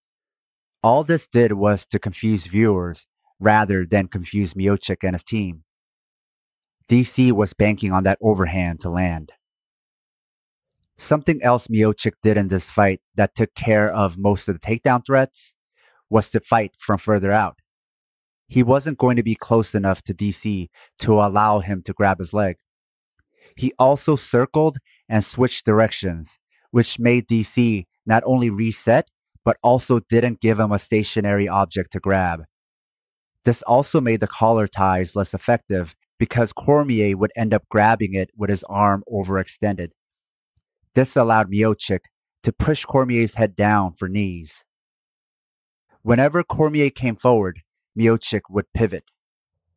All 0.81 1.03
this 1.03 1.27
did 1.27 1.53
was 1.53 1.85
to 1.85 1.99
confuse 1.99 2.47
viewers 2.47 3.05
rather 3.39 3.85
than 3.85 4.07
confuse 4.07 4.55
Miocic 4.55 5.03
and 5.03 5.13
his 5.13 5.23
team. 5.23 5.63
DC 6.89 7.31
was 7.31 7.53
banking 7.53 7.91
on 7.91 8.01
that 8.03 8.17
overhand 8.19 8.81
to 8.81 8.89
land. 8.89 9.31
Something 11.01 11.41
else 11.41 11.67
Miocic 11.67 12.13
did 12.21 12.37
in 12.37 12.47
this 12.47 12.69
fight 12.69 13.01
that 13.15 13.35
took 13.35 13.53
care 13.55 13.91
of 13.91 14.17
most 14.17 14.47
of 14.47 14.59
the 14.59 14.65
takedown 14.65 15.05
threats 15.05 15.55
was 16.09 16.29
to 16.29 16.39
fight 16.39 16.73
from 16.77 16.97
further 16.97 17.31
out 17.31 17.57
he 18.51 18.63
wasn't 18.63 18.97
going 18.97 19.15
to 19.15 19.23
be 19.23 19.33
close 19.33 19.73
enough 19.73 20.01
to 20.01 20.13
DC 20.13 20.67
to 20.99 21.13
allow 21.13 21.59
him 21.59 21.81
to 21.83 21.93
grab 21.93 22.19
his 22.19 22.33
leg. 22.33 22.57
He 23.55 23.71
also 23.79 24.17
circled 24.17 24.77
and 25.07 25.23
switched 25.23 25.65
directions, 25.65 26.37
which 26.69 26.99
made 26.99 27.29
DC 27.29 27.85
not 28.05 28.23
only 28.25 28.49
reset, 28.49 29.07
but 29.45 29.55
also 29.63 30.01
didn't 30.01 30.41
give 30.41 30.59
him 30.59 30.73
a 30.73 30.79
stationary 30.79 31.47
object 31.47 31.93
to 31.93 32.01
grab. 32.01 32.43
This 33.45 33.61
also 33.61 34.01
made 34.01 34.19
the 34.19 34.27
collar 34.27 34.67
ties 34.67 35.15
less 35.15 35.33
effective 35.33 35.95
because 36.19 36.51
Cormier 36.51 37.15
would 37.15 37.31
end 37.37 37.53
up 37.53 37.63
grabbing 37.69 38.15
it 38.15 38.31
with 38.35 38.49
his 38.49 38.65
arm 38.65 39.01
overextended. 39.09 39.91
This 40.93 41.15
allowed 41.15 41.51
Miocic 41.51 42.01
to 42.43 42.51
push 42.51 42.83
Cormier's 42.83 43.35
head 43.35 43.55
down 43.55 43.93
for 43.93 44.09
knees. 44.09 44.63
Whenever 46.01 46.43
Cormier 46.43 46.89
came 46.89 47.15
forward, 47.15 47.61
Miocic 47.97 48.41
would 48.49 48.65
pivot. 48.73 49.05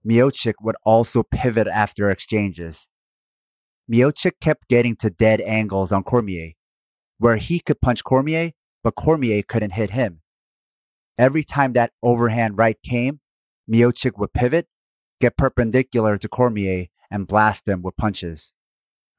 Miocic 0.06 0.54
would 0.60 0.76
also 0.84 1.22
pivot 1.22 1.66
after 1.66 2.10
exchanges. 2.10 2.88
Miocic 3.90 4.32
kept 4.40 4.68
getting 4.68 4.96
to 4.96 5.10
dead 5.10 5.40
angles 5.42 5.92
on 5.92 6.02
Cormier, 6.02 6.52
where 7.18 7.36
he 7.36 7.60
could 7.60 7.80
punch 7.80 8.02
Cormier, 8.02 8.52
but 8.82 8.94
Cormier 8.94 9.42
couldn't 9.42 9.72
hit 9.72 9.90
him. 9.90 10.20
Every 11.18 11.44
time 11.44 11.74
that 11.74 11.92
overhand 12.02 12.58
right 12.58 12.80
came, 12.82 13.20
Miocic 13.70 14.18
would 14.18 14.32
pivot, 14.32 14.66
get 15.20 15.36
perpendicular 15.36 16.18
to 16.18 16.28
Cormier, 16.28 16.86
and 17.10 17.26
blast 17.26 17.68
him 17.68 17.82
with 17.82 17.96
punches. 17.96 18.52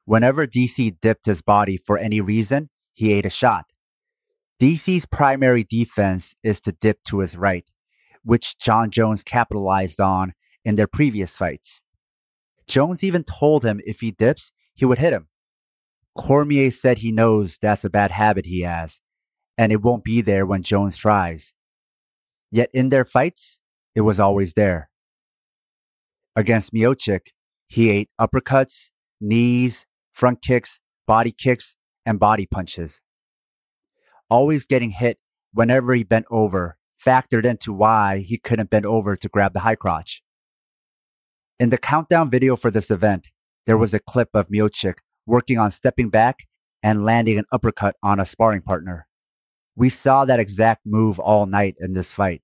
Whenever 0.06 0.46
DC 0.46 0.98
dipped 1.00 1.26
his 1.26 1.42
body 1.42 1.76
for 1.76 1.98
any 1.98 2.20
reason, 2.20 2.70
he 2.94 3.12
ate 3.12 3.26
a 3.26 3.30
shot. 3.30 3.66
DC's 4.58 5.04
primary 5.04 5.62
defense 5.62 6.34
is 6.42 6.62
to 6.62 6.72
dip 6.72 7.02
to 7.02 7.18
his 7.18 7.36
right 7.36 7.68
which 8.26 8.58
Jon 8.58 8.90
Jones 8.90 9.22
capitalized 9.22 10.00
on 10.00 10.34
in 10.64 10.74
their 10.74 10.88
previous 10.88 11.36
fights. 11.36 11.80
Jones 12.66 13.04
even 13.04 13.22
told 13.22 13.64
him 13.64 13.80
if 13.86 14.00
he 14.00 14.10
dips, 14.10 14.50
he 14.74 14.84
would 14.84 14.98
hit 14.98 15.12
him. 15.12 15.28
Cormier 16.18 16.72
said 16.72 16.98
he 16.98 17.12
knows 17.12 17.56
that's 17.56 17.84
a 17.84 17.90
bad 17.90 18.10
habit 18.10 18.44
he 18.46 18.62
has, 18.62 19.00
and 19.56 19.70
it 19.70 19.80
won't 19.80 20.02
be 20.02 20.20
there 20.20 20.44
when 20.44 20.62
Jones 20.62 20.96
tries. 20.96 21.54
Yet 22.50 22.68
in 22.74 22.88
their 22.88 23.04
fights, 23.04 23.60
it 23.94 24.00
was 24.00 24.18
always 24.18 24.54
there. 24.54 24.90
Against 26.34 26.74
Miocic, 26.74 27.28
he 27.68 27.90
ate 27.90 28.10
uppercuts, 28.20 28.90
knees, 29.20 29.86
front 30.16 30.40
kicks, 30.40 30.80
body 31.06 31.30
kicks, 31.30 31.76
and 32.06 32.18
body 32.18 32.46
punches. 32.46 33.02
Always 34.30 34.64
getting 34.64 34.90
hit 34.90 35.18
whenever 35.52 35.94
he 35.94 36.04
bent 36.04 36.24
over 36.30 36.78
factored 36.98 37.44
into 37.44 37.70
why 37.70 38.18
he 38.20 38.38
couldn't 38.38 38.70
bend 38.70 38.86
over 38.86 39.14
to 39.14 39.28
grab 39.28 39.52
the 39.52 39.60
high 39.60 39.74
crotch. 39.74 40.22
In 41.60 41.68
the 41.68 41.76
countdown 41.76 42.30
video 42.30 42.56
for 42.56 42.70
this 42.70 42.90
event, 42.90 43.28
there 43.66 43.76
was 43.76 43.92
a 43.92 44.00
clip 44.00 44.30
of 44.32 44.48
Miocic 44.48 44.94
working 45.26 45.58
on 45.58 45.70
stepping 45.70 46.08
back 46.08 46.46
and 46.82 47.04
landing 47.04 47.38
an 47.38 47.44
uppercut 47.52 47.96
on 48.02 48.18
a 48.18 48.24
sparring 48.24 48.62
partner. 48.62 49.06
We 49.74 49.90
saw 49.90 50.24
that 50.24 50.40
exact 50.40 50.86
move 50.86 51.18
all 51.18 51.44
night 51.44 51.74
in 51.78 51.92
this 51.92 52.12
fight. 52.12 52.40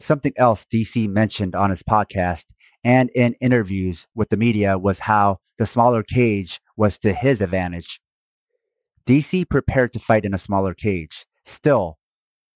Something 0.00 0.32
else 0.36 0.66
DC 0.72 1.08
mentioned 1.08 1.54
on 1.54 1.70
his 1.70 1.84
podcast 1.84 2.46
and 2.84 3.10
in 3.14 3.34
interviews 3.40 4.06
with 4.14 4.30
the 4.30 4.36
media 4.36 4.78
was 4.78 5.00
how 5.00 5.38
the 5.58 5.66
smaller 5.66 6.02
cage 6.02 6.60
was 6.76 6.98
to 6.98 7.12
his 7.12 7.40
advantage. 7.40 8.00
DC 9.06 9.48
prepared 9.48 9.92
to 9.92 9.98
fight 9.98 10.24
in 10.24 10.34
a 10.34 10.38
smaller 10.38 10.74
cage. 10.74 11.26
Still, 11.44 11.98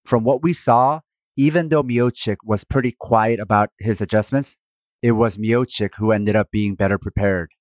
from 0.05 0.23
what 0.23 0.41
we 0.41 0.53
saw, 0.53 1.01
even 1.37 1.69
though 1.69 1.83
Miocic 1.83 2.37
was 2.43 2.63
pretty 2.63 2.95
quiet 2.97 3.39
about 3.39 3.69
his 3.79 3.99
adjustments, 4.01 4.55
it 5.01 5.11
was 5.11 5.37
Miocic 5.37 5.95
who 5.97 6.11
ended 6.11 6.35
up 6.35 6.49
being 6.51 6.75
better 6.75 6.97
prepared. 6.97 7.51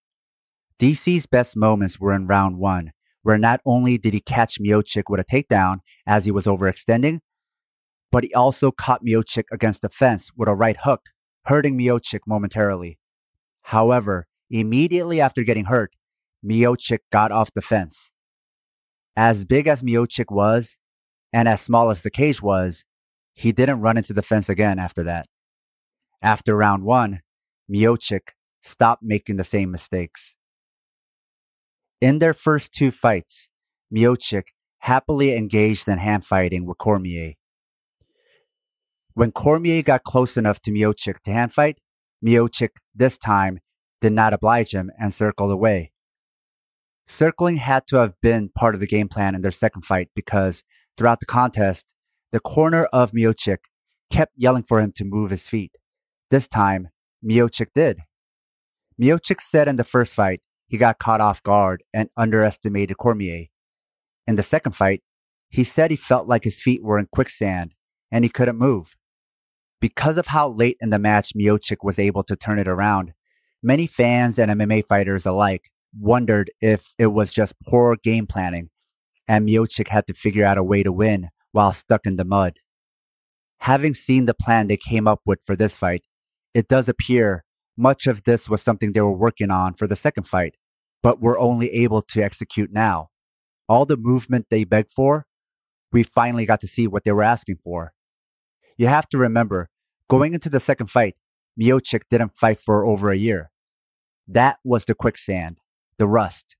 DC's 0.78 1.26
best 1.26 1.56
moments 1.56 1.98
were 1.98 2.12
in 2.12 2.26
round 2.26 2.58
one, 2.58 2.92
where 3.22 3.38
not 3.38 3.60
only 3.64 3.98
did 3.98 4.14
he 4.14 4.20
catch 4.20 4.60
Miocic 4.60 5.04
with 5.08 5.20
a 5.20 5.24
takedown 5.24 5.78
as 6.06 6.24
he 6.24 6.30
was 6.30 6.44
overextending, 6.44 7.20
but 8.12 8.24
he 8.24 8.32
also 8.34 8.70
caught 8.70 9.04
Miocic 9.04 9.44
against 9.50 9.82
the 9.82 9.88
fence 9.88 10.30
with 10.36 10.48
a 10.48 10.54
right 10.54 10.76
hook, 10.84 11.10
hurting 11.46 11.78
Miocic 11.78 12.20
momentarily. 12.26 12.98
However, 13.62 14.26
immediately 14.50 15.20
after 15.20 15.42
getting 15.42 15.66
hurt, 15.66 15.92
Miocic 16.44 17.00
got 17.10 17.32
off 17.32 17.52
the 17.54 17.62
fence. 17.62 18.10
As 19.16 19.44
big 19.44 19.66
as 19.66 19.82
Miocic 19.82 20.30
was, 20.30 20.76
and 21.32 21.48
as 21.48 21.60
small 21.60 21.90
as 21.90 22.02
the 22.02 22.10
cage 22.10 22.42
was, 22.42 22.84
he 23.34 23.52
didn't 23.52 23.80
run 23.80 23.96
into 23.96 24.12
the 24.12 24.22
fence 24.22 24.48
again 24.48 24.78
after 24.78 25.02
that. 25.02 25.26
After 26.22 26.56
round 26.56 26.84
one, 26.84 27.20
Miocic 27.70 28.30
stopped 28.62 29.02
making 29.02 29.36
the 29.36 29.44
same 29.44 29.70
mistakes. 29.70 30.36
In 32.00 32.18
their 32.18 32.34
first 32.34 32.72
two 32.72 32.90
fights, 32.90 33.48
Miocic 33.94 34.48
happily 34.78 35.36
engaged 35.36 35.88
in 35.88 35.98
hand 35.98 36.24
fighting 36.24 36.66
with 36.66 36.78
Cormier. 36.78 37.34
When 39.14 39.32
Cormier 39.32 39.82
got 39.82 40.04
close 40.04 40.36
enough 40.36 40.60
to 40.62 40.70
Miocic 40.70 41.20
to 41.20 41.30
hand 41.30 41.52
fight, 41.52 41.78
Miocic 42.24 42.70
this 42.94 43.16
time 43.16 43.60
did 44.00 44.12
not 44.12 44.32
oblige 44.32 44.72
him 44.72 44.90
and 44.98 45.14
circled 45.14 45.52
away. 45.52 45.92
Circling 47.06 47.56
had 47.56 47.86
to 47.88 47.96
have 47.96 48.14
been 48.20 48.48
part 48.48 48.74
of 48.74 48.80
the 48.80 48.86
game 48.86 49.08
plan 49.08 49.34
in 49.34 49.42
their 49.42 49.50
second 49.50 49.82
fight 49.82 50.08
because 50.14 50.64
Throughout 50.96 51.20
the 51.20 51.26
contest, 51.26 51.92
the 52.30 52.40
corner 52.40 52.84
of 52.86 53.10
Miocic 53.10 53.58
kept 54.10 54.32
yelling 54.36 54.62
for 54.62 54.80
him 54.80 54.92
to 54.92 55.04
move 55.04 55.30
his 55.30 55.46
feet. 55.46 55.72
This 56.30 56.46
time, 56.46 56.88
Miocic 57.24 57.68
did. 57.74 58.00
Miocic 59.00 59.40
said 59.40 59.66
in 59.66 59.76
the 59.76 59.84
first 59.84 60.14
fight 60.14 60.40
he 60.68 60.78
got 60.78 60.98
caught 60.98 61.20
off 61.20 61.42
guard 61.42 61.82
and 61.92 62.10
underestimated 62.16 62.96
Cormier. 62.96 63.46
In 64.26 64.36
the 64.36 64.42
second 64.42 64.72
fight, 64.72 65.02
he 65.48 65.64
said 65.64 65.90
he 65.90 65.96
felt 65.96 66.28
like 66.28 66.44
his 66.44 66.60
feet 66.60 66.82
were 66.82 66.98
in 66.98 67.08
quicksand 67.12 67.74
and 68.10 68.24
he 68.24 68.28
couldn't 68.28 68.56
move. 68.56 68.94
Because 69.84 70.16
of 70.16 70.28
how 70.28 70.48
late 70.48 70.78
in 70.80 70.88
the 70.88 70.98
match 70.98 71.34
Miocic 71.36 71.84
was 71.84 71.98
able 71.98 72.22
to 72.22 72.36
turn 72.36 72.58
it 72.58 72.66
around, 72.66 73.12
many 73.62 73.86
fans 73.86 74.38
and 74.38 74.50
MMA 74.50 74.86
fighters 74.86 75.26
alike 75.26 75.68
wondered 75.94 76.50
if 76.62 76.94
it 76.98 77.08
was 77.08 77.34
just 77.34 77.60
poor 77.68 77.94
game 78.02 78.26
planning 78.26 78.70
and 79.28 79.46
Miocic 79.46 79.88
had 79.88 80.06
to 80.06 80.14
figure 80.14 80.46
out 80.46 80.56
a 80.56 80.62
way 80.62 80.82
to 80.82 80.90
win 80.90 81.28
while 81.52 81.70
stuck 81.70 82.06
in 82.06 82.16
the 82.16 82.24
mud. 82.24 82.54
Having 83.58 83.92
seen 83.92 84.24
the 84.24 84.32
plan 84.32 84.68
they 84.68 84.78
came 84.78 85.06
up 85.06 85.20
with 85.26 85.40
for 85.44 85.54
this 85.54 85.76
fight, 85.76 86.00
it 86.54 86.66
does 86.66 86.88
appear 86.88 87.44
much 87.76 88.06
of 88.06 88.24
this 88.24 88.48
was 88.48 88.62
something 88.62 88.94
they 88.94 89.02
were 89.02 89.12
working 89.12 89.50
on 89.50 89.74
for 89.74 89.86
the 89.86 89.96
second 89.96 90.26
fight, 90.26 90.54
but 91.02 91.20
were 91.20 91.38
only 91.38 91.70
able 91.72 92.00
to 92.00 92.22
execute 92.22 92.72
now. 92.72 93.10
All 93.68 93.84
the 93.84 93.98
movement 93.98 94.46
they 94.48 94.64
begged 94.64 94.92
for, 94.92 95.26
we 95.92 96.04
finally 96.04 96.46
got 96.46 96.62
to 96.62 96.66
see 96.66 96.86
what 96.86 97.04
they 97.04 97.12
were 97.12 97.22
asking 97.22 97.58
for. 97.62 97.92
You 98.76 98.86
have 98.86 99.08
to 99.10 99.18
remember, 99.18 99.68
going 100.08 100.34
into 100.34 100.48
the 100.48 100.60
second 100.60 100.88
fight, 100.88 101.16
Miocic 101.60 102.02
didn't 102.10 102.34
fight 102.34 102.58
for 102.58 102.84
over 102.84 103.10
a 103.10 103.16
year. 103.16 103.50
That 104.26 104.58
was 104.64 104.84
the 104.84 104.94
quicksand, 104.94 105.58
the 105.98 106.06
rust. 106.06 106.56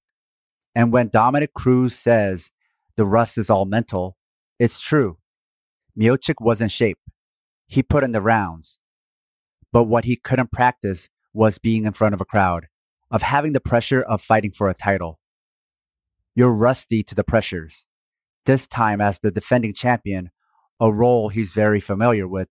And 0.74 0.92
when 0.92 1.08
Dominick 1.08 1.54
Cruz 1.54 1.94
says 1.94 2.50
the 2.96 3.06
rust 3.06 3.38
is 3.38 3.50
all 3.50 3.64
mental, 3.64 4.16
it's 4.58 4.80
true. 4.80 5.18
Miocic 5.98 6.36
was 6.40 6.60
in 6.60 6.68
shape. 6.68 6.98
He 7.66 7.82
put 7.82 8.04
in 8.04 8.12
the 8.12 8.20
rounds. 8.20 8.78
But 9.72 9.84
what 9.84 10.04
he 10.04 10.16
couldn't 10.16 10.52
practice 10.52 11.08
was 11.32 11.58
being 11.58 11.84
in 11.84 11.92
front 11.92 12.14
of 12.14 12.20
a 12.20 12.24
crowd, 12.24 12.68
of 13.10 13.22
having 13.22 13.52
the 13.52 13.60
pressure 13.60 14.02
of 14.02 14.20
fighting 14.20 14.52
for 14.52 14.68
a 14.68 14.74
title. 14.74 15.18
You're 16.36 16.52
rusty 16.52 17.02
to 17.04 17.14
the 17.14 17.24
pressures. 17.24 17.86
This 18.46 18.66
time 18.66 19.00
as 19.00 19.18
the 19.18 19.30
defending 19.30 19.72
champion, 19.72 20.30
a 20.80 20.92
role 20.92 21.28
he's 21.28 21.52
very 21.52 21.80
familiar 21.80 22.28
with. 22.28 22.48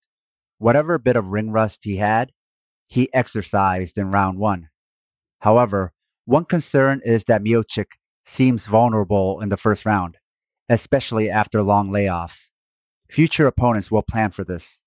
Whatever 0.63 0.97
bit 0.97 1.17
of 1.17 1.33
ring 1.33 1.51
rust 1.51 1.81
he 1.83 1.97
had, 1.97 2.31
he 2.87 3.13
exercised 3.13 3.97
in 3.97 4.11
round 4.11 4.39
one. 4.39 4.69
However, 5.39 5.91
one 6.23 6.45
concern 6.45 7.01
is 7.03 7.25
that 7.25 7.43
Miocic 7.43 7.97
seems 8.23 8.65
vulnerable 8.65 9.41
in 9.41 9.49
the 9.49 9.57
first 9.57 9.85
round, 9.85 10.19
especially 10.69 11.29
after 11.29 11.61
long 11.61 11.89
layoffs. 11.89 12.49
Future 13.09 13.45
opponents 13.45 13.91
will 13.91 14.03
plan 14.03 14.31
for 14.31 14.45
this. 14.45 14.79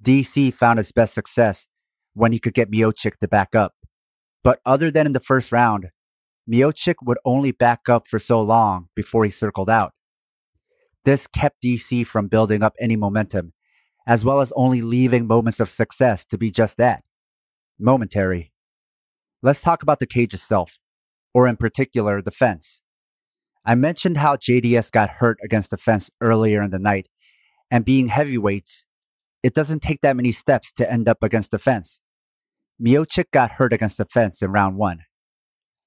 DC 0.00 0.54
found 0.54 0.78
his 0.78 0.92
best 0.92 1.14
success 1.14 1.66
when 2.14 2.30
he 2.30 2.38
could 2.38 2.54
get 2.54 2.70
Miocic 2.70 3.16
to 3.16 3.26
back 3.26 3.56
up. 3.56 3.74
But 4.44 4.60
other 4.64 4.92
than 4.92 5.06
in 5.06 5.12
the 5.12 5.18
first 5.18 5.50
round, 5.50 5.88
Miocic 6.48 6.94
would 7.02 7.18
only 7.24 7.50
back 7.50 7.88
up 7.88 8.06
for 8.06 8.20
so 8.20 8.40
long 8.40 8.90
before 8.94 9.24
he 9.24 9.30
circled 9.32 9.68
out. 9.68 9.92
This 11.04 11.26
kept 11.26 11.64
DC 11.64 12.06
from 12.06 12.28
building 12.28 12.62
up 12.62 12.74
any 12.78 12.94
momentum, 12.94 13.52
as 14.06 14.24
well 14.24 14.40
as 14.40 14.52
only 14.54 14.82
leaving 14.82 15.26
moments 15.26 15.60
of 15.60 15.68
success 15.68 16.24
to 16.26 16.38
be 16.38 16.50
just 16.50 16.76
that 16.76 17.02
momentary. 17.78 18.52
Let's 19.42 19.60
talk 19.60 19.82
about 19.82 19.98
the 19.98 20.06
cage 20.06 20.32
itself, 20.32 20.78
or 21.34 21.46
in 21.46 21.56
particular, 21.56 22.22
the 22.22 22.30
fence. 22.30 22.82
I 23.64 23.74
mentioned 23.74 24.18
how 24.18 24.36
JDS 24.36 24.92
got 24.92 25.10
hurt 25.10 25.38
against 25.42 25.70
the 25.70 25.76
fence 25.76 26.10
earlier 26.20 26.62
in 26.62 26.70
the 26.70 26.78
night, 26.78 27.08
and 27.70 27.84
being 27.84 28.08
heavyweights, 28.08 28.86
it 29.42 29.54
doesn't 29.54 29.82
take 29.82 30.00
that 30.00 30.16
many 30.16 30.32
steps 30.32 30.72
to 30.72 30.90
end 30.90 31.08
up 31.08 31.18
against 31.22 31.50
the 31.50 31.58
fence. 31.58 32.00
Miocic 32.80 33.30
got 33.32 33.52
hurt 33.52 33.72
against 33.72 33.98
the 33.98 34.04
fence 34.04 34.40
in 34.40 34.52
round 34.52 34.76
one. 34.76 35.00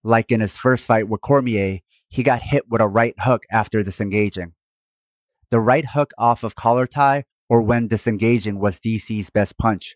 Like 0.03 0.31
in 0.31 0.41
his 0.41 0.57
first 0.57 0.85
fight 0.85 1.07
with 1.07 1.21
Cormier, 1.21 1.79
he 2.09 2.23
got 2.23 2.41
hit 2.41 2.69
with 2.69 2.81
a 2.81 2.87
right 2.87 3.13
hook 3.19 3.43
after 3.51 3.83
disengaging. 3.83 4.53
The 5.51 5.59
right 5.59 5.85
hook 5.85 6.11
off 6.17 6.43
of 6.43 6.55
collar 6.55 6.87
tie 6.87 7.25
or 7.49 7.61
when 7.61 7.87
disengaging 7.87 8.59
was 8.59 8.79
DC's 8.79 9.29
best 9.31 9.57
punch, 9.57 9.95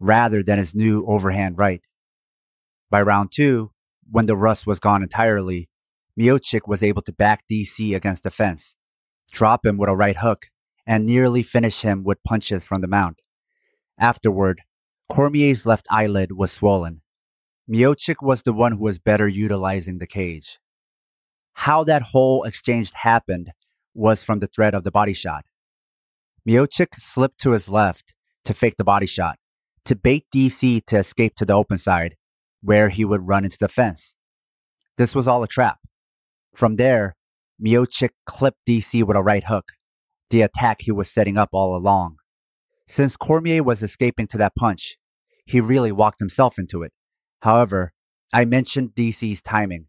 rather 0.00 0.42
than 0.42 0.58
his 0.58 0.74
new 0.74 1.04
overhand 1.06 1.58
right. 1.58 1.82
By 2.90 3.02
round 3.02 3.30
two, 3.32 3.72
when 4.10 4.26
the 4.26 4.36
rust 4.36 4.66
was 4.66 4.80
gone 4.80 5.02
entirely, 5.02 5.68
Miocic 6.18 6.66
was 6.66 6.82
able 6.82 7.02
to 7.02 7.12
back 7.12 7.44
DC 7.50 7.94
against 7.94 8.22
the 8.22 8.30
fence, 8.30 8.76
drop 9.30 9.66
him 9.66 9.76
with 9.76 9.90
a 9.90 9.96
right 9.96 10.16
hook, 10.16 10.46
and 10.86 11.04
nearly 11.04 11.42
finish 11.42 11.82
him 11.82 12.04
with 12.04 12.22
punches 12.24 12.64
from 12.64 12.80
the 12.80 12.88
mount. 12.88 13.20
Afterward, 13.98 14.62
Cormier's 15.10 15.66
left 15.66 15.86
eyelid 15.90 16.32
was 16.32 16.52
swollen. 16.52 17.02
Miocic 17.70 18.16
was 18.22 18.42
the 18.42 18.52
one 18.52 18.72
who 18.72 18.84
was 18.84 18.98
better 18.98 19.28
utilizing 19.28 19.98
the 19.98 20.06
cage. 20.06 20.58
How 21.54 21.84
that 21.84 22.02
whole 22.02 22.44
exchange 22.44 22.92
happened 22.92 23.52
was 23.94 24.22
from 24.22 24.38
the 24.38 24.46
threat 24.46 24.74
of 24.74 24.84
the 24.84 24.90
body 24.90 25.14
shot. 25.14 25.44
Miocic 26.46 26.94
slipped 26.98 27.40
to 27.40 27.50
his 27.50 27.68
left 27.68 28.14
to 28.44 28.54
fake 28.54 28.76
the 28.78 28.84
body 28.84 29.06
shot, 29.06 29.38
to 29.84 29.96
bait 29.96 30.24
DC 30.34 30.84
to 30.86 30.98
escape 30.98 31.34
to 31.36 31.44
the 31.44 31.52
open 31.52 31.78
side, 31.78 32.16
where 32.62 32.88
he 32.88 33.04
would 33.04 33.26
run 33.26 33.44
into 33.44 33.58
the 33.58 33.68
fence. 33.68 34.14
This 34.96 35.14
was 35.14 35.26
all 35.26 35.42
a 35.42 35.48
trap. 35.48 35.78
From 36.54 36.76
there, 36.76 37.16
Miocic 37.60 38.10
clipped 38.26 38.60
DC 38.68 39.02
with 39.02 39.16
a 39.16 39.22
right 39.22 39.44
hook, 39.44 39.72
the 40.30 40.42
attack 40.42 40.82
he 40.82 40.92
was 40.92 41.12
setting 41.12 41.36
up 41.36 41.50
all 41.52 41.76
along. 41.76 42.16
Since 42.86 43.16
Cormier 43.16 43.62
was 43.62 43.82
escaping 43.82 44.28
to 44.28 44.38
that 44.38 44.54
punch, 44.54 44.96
he 45.44 45.60
really 45.60 45.92
walked 45.92 46.20
himself 46.20 46.58
into 46.58 46.82
it. 46.82 46.92
However, 47.42 47.92
I 48.32 48.44
mentioned 48.44 48.90
DC's 48.96 49.42
timing. 49.42 49.86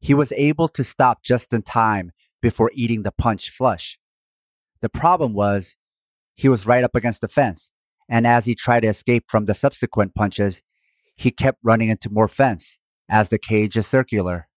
He 0.00 0.14
was 0.14 0.32
able 0.32 0.68
to 0.68 0.84
stop 0.84 1.22
just 1.24 1.52
in 1.52 1.62
time 1.62 2.12
before 2.40 2.70
eating 2.74 3.02
the 3.02 3.12
punch 3.12 3.50
flush. 3.50 3.98
The 4.80 4.88
problem 4.88 5.34
was 5.34 5.74
he 6.36 6.48
was 6.48 6.66
right 6.66 6.84
up 6.84 6.94
against 6.94 7.20
the 7.20 7.28
fence, 7.28 7.72
and 8.08 8.26
as 8.26 8.44
he 8.44 8.54
tried 8.54 8.80
to 8.80 8.88
escape 8.88 9.24
from 9.28 9.46
the 9.46 9.54
subsequent 9.54 10.14
punches, 10.14 10.62
he 11.16 11.30
kept 11.30 11.58
running 11.62 11.88
into 11.88 12.10
more 12.10 12.28
fence 12.28 12.78
as 13.08 13.28
the 13.28 13.38
cage 13.38 13.76
is 13.76 13.86
circular. 13.86 14.48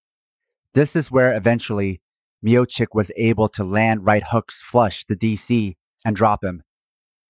This 0.73 0.95
is 0.95 1.11
where 1.11 1.35
eventually 1.35 2.01
Miocic 2.45 2.87
was 2.93 3.11
able 3.17 3.47
to 3.49 3.63
land 3.63 4.05
right 4.05 4.23
hooks 4.23 4.61
flush 4.61 5.05
to 5.05 5.15
DC 5.15 5.75
and 6.05 6.15
drop 6.15 6.43
him. 6.43 6.63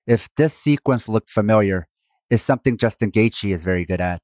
If 0.06 0.30
this 0.36 0.54
sequence 0.54 1.08
looked 1.08 1.30
familiar, 1.30 1.88
it's 2.30 2.44
something 2.44 2.78
Justin 2.78 3.12
Gaethje 3.12 3.54
is 3.54 3.64
very 3.64 3.86
good 3.86 4.02
at. 4.02 4.22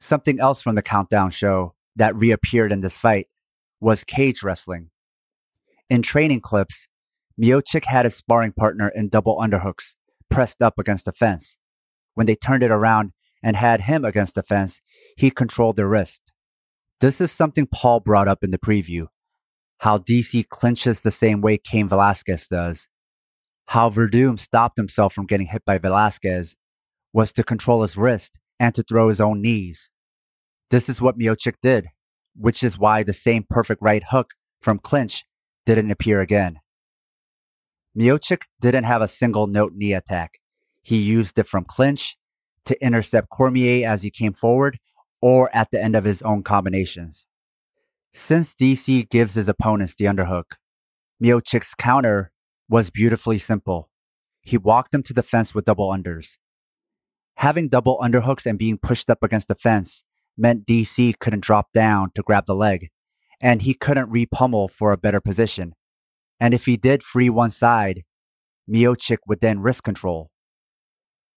Something 0.00 0.40
else 0.40 0.60
from 0.60 0.74
the 0.74 0.82
Countdown 0.82 1.30
show 1.30 1.74
that 1.96 2.16
reappeared 2.16 2.72
in 2.72 2.80
this 2.80 2.96
fight 2.96 3.28
was 3.80 4.04
cage 4.04 4.42
wrestling. 4.42 4.90
In 5.90 6.02
training 6.02 6.40
clips, 6.40 6.86
Miocic 7.40 7.84
had 7.84 8.04
his 8.04 8.14
sparring 8.14 8.52
partner 8.52 8.88
in 8.88 9.08
double 9.08 9.38
underhooks 9.38 9.96
pressed 10.30 10.62
up 10.62 10.78
against 10.78 11.04
the 11.04 11.12
fence. 11.12 11.58
When 12.14 12.26
they 12.26 12.34
turned 12.34 12.62
it 12.62 12.70
around 12.70 13.12
and 13.42 13.56
had 13.56 13.82
him 13.82 14.04
against 14.04 14.34
the 14.34 14.42
fence, 14.42 14.80
he 15.16 15.30
controlled 15.30 15.76
the 15.76 15.86
wrist. 15.86 16.32
This 17.00 17.20
is 17.20 17.32
something 17.32 17.66
Paul 17.66 18.00
brought 18.00 18.28
up 18.28 18.44
in 18.44 18.50
the 18.50 18.58
preview 18.58 19.08
how 19.82 19.98
DC 19.98 20.48
clinches 20.48 21.00
the 21.00 21.10
same 21.10 21.40
way 21.40 21.58
Cain 21.58 21.88
Velasquez 21.88 22.46
does. 22.46 22.86
How 23.66 23.90
Werdum 23.90 24.38
stopped 24.38 24.76
himself 24.76 25.12
from 25.12 25.26
getting 25.26 25.48
hit 25.48 25.64
by 25.64 25.78
Velasquez 25.78 26.54
was 27.12 27.32
to 27.32 27.42
control 27.42 27.82
his 27.82 27.96
wrist 27.96 28.38
and 28.60 28.76
to 28.76 28.84
throw 28.84 29.08
his 29.08 29.20
own 29.20 29.42
knees. 29.42 29.90
This 30.70 30.88
is 30.88 31.02
what 31.02 31.18
Miocic 31.18 31.54
did, 31.60 31.88
which 32.36 32.62
is 32.62 32.78
why 32.78 33.02
the 33.02 33.12
same 33.12 33.44
perfect 33.50 33.82
right 33.82 34.04
hook 34.10 34.34
from 34.60 34.78
clinch 34.78 35.24
didn't 35.66 35.90
appear 35.90 36.20
again. 36.20 36.60
Miocic 37.96 38.44
didn't 38.60 38.84
have 38.84 39.02
a 39.02 39.08
single 39.08 39.46
note 39.46 39.72
knee 39.74 39.92
attack. 39.92 40.38
He 40.82 40.96
used 40.96 41.38
it 41.38 41.46
from 41.46 41.64
clinch 41.64 42.16
to 42.64 42.82
intercept 42.84 43.28
Cormier 43.28 43.86
as 43.86 44.02
he 44.02 44.10
came 44.10 44.32
forward 44.32 44.78
or 45.20 45.54
at 45.54 45.70
the 45.70 45.82
end 45.82 45.94
of 45.94 46.04
his 46.04 46.22
own 46.22 46.42
combinations. 46.42 47.26
Since 48.14 48.54
DC 48.54 49.08
gives 49.08 49.34
his 49.34 49.48
opponents 49.48 49.94
the 49.94 50.06
underhook, 50.06 50.56
Miocic's 51.22 51.74
counter 51.74 52.32
was 52.68 52.90
beautifully 52.90 53.38
simple. 53.38 53.88
He 54.40 54.58
walked 54.58 54.92
them 54.92 55.02
to 55.04 55.12
the 55.12 55.22
fence 55.22 55.54
with 55.54 55.66
double 55.66 55.90
unders. 55.90 56.36
Having 57.36 57.68
double 57.68 57.98
underhooks 58.02 58.46
and 58.46 58.58
being 58.58 58.78
pushed 58.78 59.08
up 59.08 59.22
against 59.22 59.48
the 59.48 59.54
fence 59.54 60.04
meant 60.36 60.66
DC 60.66 61.18
couldn't 61.18 61.42
drop 61.42 61.72
down 61.72 62.10
to 62.14 62.22
grab 62.22 62.46
the 62.46 62.54
leg, 62.54 62.88
and 63.40 63.62
he 63.62 63.74
couldn't 63.74 64.10
repummel 64.10 64.70
for 64.70 64.92
a 64.92 64.98
better 64.98 65.20
position. 65.20 65.74
And 66.42 66.54
if 66.54 66.66
he 66.66 66.76
did 66.76 67.04
free 67.04 67.30
one 67.30 67.52
side, 67.52 68.02
Miocic 68.68 69.18
would 69.28 69.40
then 69.40 69.60
wrist 69.60 69.84
control. 69.84 70.32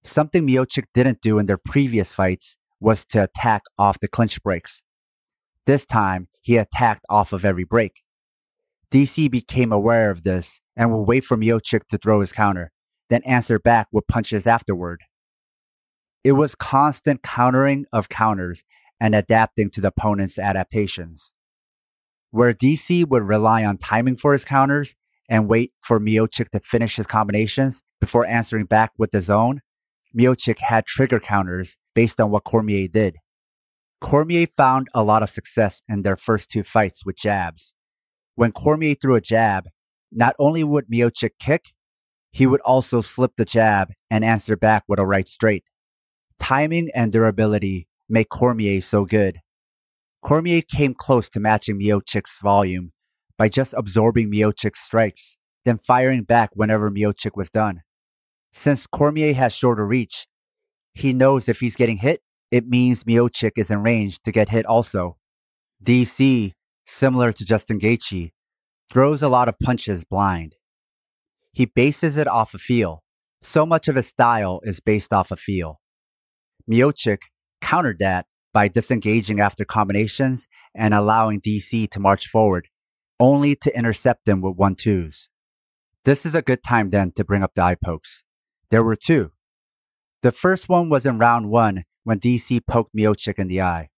Something 0.03 0.47
Miocic 0.47 0.85
didn't 0.95 1.21
do 1.21 1.37
in 1.37 1.45
their 1.45 1.59
previous 1.63 2.11
fights 2.11 2.57
was 2.79 3.05
to 3.09 3.21
attack 3.21 3.61
off 3.77 3.99
the 3.99 4.07
clinch 4.07 4.41
breaks. 4.41 4.81
This 5.67 5.85
time, 5.85 6.27
he 6.41 6.57
attacked 6.57 7.05
off 7.07 7.33
of 7.33 7.45
every 7.45 7.65
break. 7.65 8.01
DC 8.91 9.29
became 9.29 9.71
aware 9.71 10.09
of 10.09 10.23
this 10.23 10.59
and 10.75 10.91
would 10.91 11.07
wait 11.07 11.23
for 11.23 11.37
Miocic 11.37 11.81
to 11.89 11.99
throw 11.99 12.21
his 12.21 12.31
counter, 12.31 12.71
then 13.11 13.21
answer 13.25 13.59
back 13.59 13.85
with 13.91 14.07
punches 14.07 14.47
afterward. 14.47 15.01
It 16.23 16.31
was 16.31 16.55
constant 16.55 17.21
countering 17.21 17.85
of 17.93 18.09
counters 18.09 18.63
and 18.99 19.13
adapting 19.13 19.69
to 19.69 19.81
the 19.81 19.89
opponent's 19.89 20.39
adaptations. 20.39 21.34
Where 22.35 22.53
DC 22.53 23.07
would 23.07 23.23
rely 23.23 23.63
on 23.63 23.77
timing 23.77 24.17
for 24.17 24.33
his 24.33 24.43
counters 24.43 24.93
and 25.29 25.47
wait 25.47 25.71
for 25.81 26.01
Miocic 26.01 26.49
to 26.49 26.59
finish 26.59 26.97
his 26.97 27.07
combinations 27.07 27.81
before 28.01 28.25
answering 28.25 28.65
back 28.65 28.91
with 28.97 29.11
the 29.11 29.21
zone, 29.21 29.61
Miocic 30.13 30.59
had 30.59 30.85
trigger 30.85 31.21
counters 31.21 31.77
based 31.93 32.19
on 32.19 32.31
what 32.31 32.43
Cormier 32.43 32.89
did. 32.89 33.15
Cormier 34.01 34.47
found 34.47 34.89
a 34.93 35.01
lot 35.01 35.23
of 35.23 35.29
success 35.29 35.81
in 35.87 36.01
their 36.01 36.17
first 36.17 36.51
two 36.51 36.61
fights 36.61 37.05
with 37.05 37.15
jabs. 37.15 37.73
When 38.35 38.51
Cormier 38.51 38.95
threw 38.95 39.15
a 39.15 39.21
jab, 39.21 39.69
not 40.11 40.35
only 40.37 40.65
would 40.65 40.89
Miocic 40.89 41.39
kick, 41.39 41.67
he 42.33 42.45
would 42.45 42.59
also 42.65 42.99
slip 42.99 43.37
the 43.37 43.45
jab 43.45 43.93
and 44.11 44.25
answer 44.25 44.57
back 44.57 44.83
with 44.89 44.99
a 44.99 45.05
right 45.05 45.29
straight. 45.29 45.63
Timing 46.37 46.89
and 46.93 47.13
durability 47.13 47.87
make 48.09 48.27
Cormier 48.27 48.81
so 48.81 49.05
good. 49.05 49.39
Cormier 50.25 50.63
came 50.63 50.95
close 50.95 51.29
to 51.29 51.39
matching 51.39 51.79
Miocic's 51.79 52.39
volume 52.41 52.93
by 53.37 53.47
just 53.47 53.75
absorbing 53.77 54.31
Miocic's 54.31 54.79
strikes, 54.79 55.37
then 55.65 55.77
firing 55.77 56.23
back 56.23 56.49
whenever 56.55 56.89
Miocic 56.89 57.35
was 57.35 57.51
done. 57.51 57.83
Since 58.51 58.87
Cormier 58.87 59.35
has 59.35 59.53
shorter 59.53 59.85
reach, 59.85 60.25
he 60.95 61.13
knows 61.13 61.47
if 61.47 61.59
he's 61.59 61.75
getting 61.75 61.97
hit, 61.97 62.21
it 62.49 62.67
means 62.67 63.03
Miocic 63.03 63.51
is 63.57 63.69
in 63.69 63.83
range 63.83 64.19
to 64.21 64.31
get 64.31 64.49
hit 64.49 64.65
also. 64.65 65.17
DC, 65.83 66.53
similar 66.87 67.31
to 67.31 67.45
Justin 67.45 67.79
Gaethje, 67.79 68.31
throws 68.89 69.21
a 69.21 69.29
lot 69.29 69.47
of 69.47 69.59
punches 69.59 70.05
blind. 70.05 70.55
He 71.53 71.65
bases 71.65 72.17
it 72.17 72.27
off 72.27 72.55
a 72.55 72.57
feel. 72.57 73.03
So 73.43 73.63
much 73.63 73.87
of 73.87 73.95
his 73.95 74.07
style 74.07 74.59
is 74.63 74.79
based 74.79 75.13
off 75.13 75.29
a 75.29 75.35
feel. 75.35 75.81
Miocic 76.67 77.19
countered 77.61 77.99
that 77.99 78.25
by 78.55 78.69
disengaging 78.69 79.41
after 79.41 79.65
combinations 79.65 80.47
and 80.73 80.93
allowing 80.93 81.41
DC 81.41 81.91
to 81.91 81.99
march 81.99 82.25
forward, 82.25 82.69
only 83.19 83.53
to 83.53 83.77
intercept 83.77 84.23
them 84.23 84.39
with 84.39 84.55
one 84.55 84.75
twos. 84.75 85.27
This 86.05 86.25
is 86.25 86.35
a 86.35 86.41
good 86.41 86.63
time 86.63 86.89
then 86.89 87.11
to 87.17 87.25
bring 87.25 87.43
up 87.43 87.53
the 87.53 87.63
eye 87.63 87.75
pokes. 87.75 88.23
There 88.71 88.81
were 88.81 88.95
two. 88.95 89.33
The 90.21 90.31
first 90.31 90.69
one 90.69 90.87
was 90.87 91.05
in 91.05 91.19
round 91.19 91.49
one 91.49 91.83
when 92.05 92.21
DC 92.21 92.65
poked 92.65 92.95
Miocic 92.95 93.37
in 93.37 93.49
the 93.49 93.61
eye. 93.61 93.89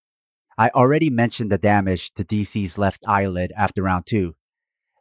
I 0.58 0.70
already 0.70 1.12
mentioned 1.12 1.52
the 1.52 1.60
damage 1.60 2.12
to 2.16 2.24
DC's 2.24 2.80
left 2.80 3.04
eyelid 3.08 3.54
after 3.56 3.84
round 3.84 4.08
two. 4.08 4.34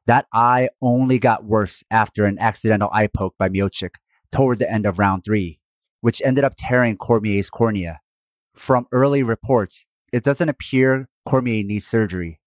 That 0.07 0.27
eye 0.35 0.69
only 0.83 1.19
got 1.19 1.47
worse 1.47 1.83
after 1.91 2.27
an 2.27 2.39
accidental 2.39 2.91
eye 2.93 3.07
poke 3.07 3.37
by 3.39 3.49
Miocic 3.49 3.95
toward 4.31 4.59
the 4.59 4.71
end 4.71 4.85
of 4.85 4.99
round 4.99 5.25
three, 5.25 5.61
which 6.03 6.21
ended 6.23 6.45
up 6.45 6.53
tearing 6.59 6.99
Cormier's 6.99 7.49
cornea. 7.49 8.01
From 8.57 8.87
early 8.91 9.23
reports, 9.23 9.87
it 10.13 10.25
doesn't 10.25 10.49
appear 10.49 11.09
Cormier 11.29 11.63
needs 11.63 11.87
surgery. 11.87 12.41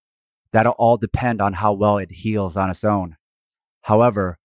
That'll 0.52 0.74
all 0.74 0.98
depend 0.98 1.39
on 1.41 1.54
how 1.54 1.74
well 1.74 2.00
it 2.00 2.12
heals 2.12 2.58
on 2.58 2.69
its 2.69 2.84
own. 2.84 3.15
However, 3.84 4.39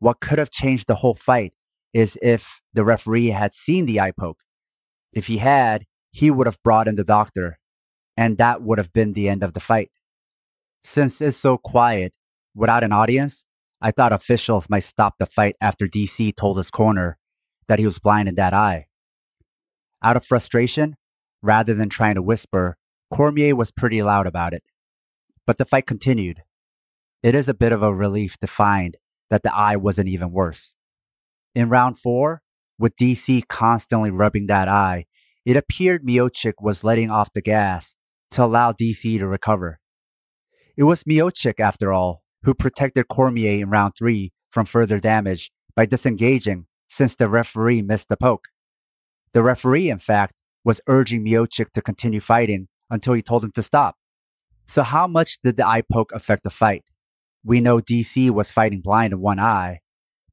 what 0.00 0.20
could 0.20 0.38
have 0.38 0.50
changed 0.50 0.88
the 0.88 0.96
whole 0.96 1.14
fight 1.14 1.54
is 1.94 2.18
if 2.20 2.60
the 2.74 2.84
referee 2.84 3.28
had 3.28 3.54
seen 3.54 3.86
the 3.86 4.00
eye 4.00 4.10
poke. 4.10 4.40
If 5.12 5.28
he 5.28 5.38
had, 5.38 5.86
he 6.10 6.30
would 6.30 6.46
have 6.46 6.62
brought 6.62 6.88
in 6.88 6.96
the 6.96 7.04
doctor, 7.04 7.58
and 8.16 8.36
that 8.38 8.60
would 8.62 8.78
have 8.78 8.92
been 8.92 9.12
the 9.12 9.28
end 9.28 9.42
of 9.42 9.52
the 9.52 9.60
fight. 9.60 9.90
Since 10.82 11.20
it's 11.20 11.36
so 11.36 11.56
quiet, 11.56 12.16
without 12.54 12.84
an 12.84 12.92
audience, 12.92 13.46
I 13.80 13.92
thought 13.92 14.12
officials 14.12 14.68
might 14.68 14.80
stop 14.80 15.14
the 15.18 15.26
fight 15.26 15.54
after 15.60 15.86
DC 15.86 16.34
told 16.34 16.58
his 16.58 16.70
corner 16.70 17.16
that 17.68 17.78
he 17.78 17.86
was 17.86 17.98
blind 17.98 18.28
in 18.28 18.34
that 18.34 18.52
eye. 18.52 18.85
Out 20.02 20.16
of 20.16 20.24
frustration, 20.24 20.96
rather 21.42 21.74
than 21.74 21.88
trying 21.88 22.14
to 22.16 22.22
whisper, 22.22 22.76
Cormier 23.12 23.54
was 23.54 23.70
pretty 23.70 24.02
loud 24.02 24.26
about 24.26 24.52
it. 24.52 24.62
But 25.46 25.58
the 25.58 25.64
fight 25.64 25.86
continued. 25.86 26.42
It 27.22 27.34
is 27.34 27.48
a 27.48 27.54
bit 27.54 27.72
of 27.72 27.82
a 27.82 27.94
relief 27.94 28.36
to 28.38 28.46
find 28.46 28.96
that 29.30 29.42
the 29.42 29.54
eye 29.54 29.76
wasn't 29.76 30.08
even 30.08 30.32
worse. 30.32 30.74
In 31.54 31.68
round 31.68 31.98
four, 31.98 32.42
with 32.78 32.96
DC 32.96 33.48
constantly 33.48 34.10
rubbing 34.10 34.46
that 34.46 34.68
eye, 34.68 35.06
it 35.44 35.56
appeared 35.56 36.04
Miocic 36.04 36.54
was 36.60 36.84
letting 36.84 37.10
off 37.10 37.32
the 37.32 37.40
gas 37.40 37.94
to 38.32 38.44
allow 38.44 38.72
DC 38.72 39.18
to 39.18 39.26
recover. 39.26 39.78
It 40.76 40.82
was 40.82 41.04
Miocic, 41.04 41.58
after 41.58 41.92
all, 41.92 42.22
who 42.42 42.54
protected 42.54 43.08
Cormier 43.08 43.62
in 43.62 43.70
round 43.70 43.94
three 43.96 44.32
from 44.50 44.66
further 44.66 45.00
damage 45.00 45.50
by 45.74 45.86
disengaging 45.86 46.66
since 46.88 47.14
the 47.14 47.28
referee 47.28 47.82
missed 47.82 48.08
the 48.08 48.16
poke. 48.16 48.48
The 49.32 49.42
referee, 49.42 49.90
in 49.90 49.98
fact, 49.98 50.34
was 50.64 50.80
urging 50.86 51.24
Miocic 51.24 51.70
to 51.72 51.82
continue 51.82 52.20
fighting 52.20 52.68
until 52.90 53.12
he 53.12 53.22
told 53.22 53.44
him 53.44 53.50
to 53.52 53.62
stop. 53.62 53.96
So, 54.66 54.82
how 54.82 55.06
much 55.06 55.38
did 55.42 55.56
the 55.56 55.66
eye 55.66 55.82
poke 55.82 56.12
affect 56.12 56.42
the 56.42 56.50
fight? 56.50 56.84
We 57.44 57.60
know 57.60 57.80
DC 57.80 58.30
was 58.30 58.50
fighting 58.50 58.80
blind 58.80 59.12
in 59.12 59.20
one 59.20 59.38
eye, 59.38 59.80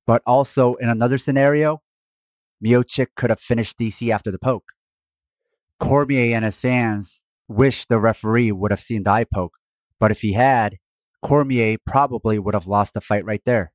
but 0.08 0.24
also 0.26 0.74
in 0.76 0.90
another 0.90 1.18
scenario, 1.18 1.82
Miocic 2.64 3.08
could 3.16 3.30
have 3.30 3.40
finished 3.40 3.78
DC 3.78 4.10
after 4.10 4.32
the 4.32 4.40
poke. 4.40 4.72
Cormier 5.80 6.36
and 6.36 6.46
his 6.46 6.60
fans 6.60 7.22
wish 7.48 7.86
the 7.86 8.00
referee 8.00 8.52
would 8.52 8.72
have 8.72 8.80
seen 8.80 9.04
the 9.04 9.12
eye 9.12 9.26
poke, 9.26 9.58
but 10.00 10.12
if 10.12 10.22
he 10.22 10.34
had, 10.34 10.78
Cormier 11.22 11.78
probably 11.86 12.40
would 12.40 12.54
have 12.54 12.68
lost 12.68 12.94
the 12.94 13.02
fight 13.02 13.26
right 13.26 13.42
there. 13.46 13.72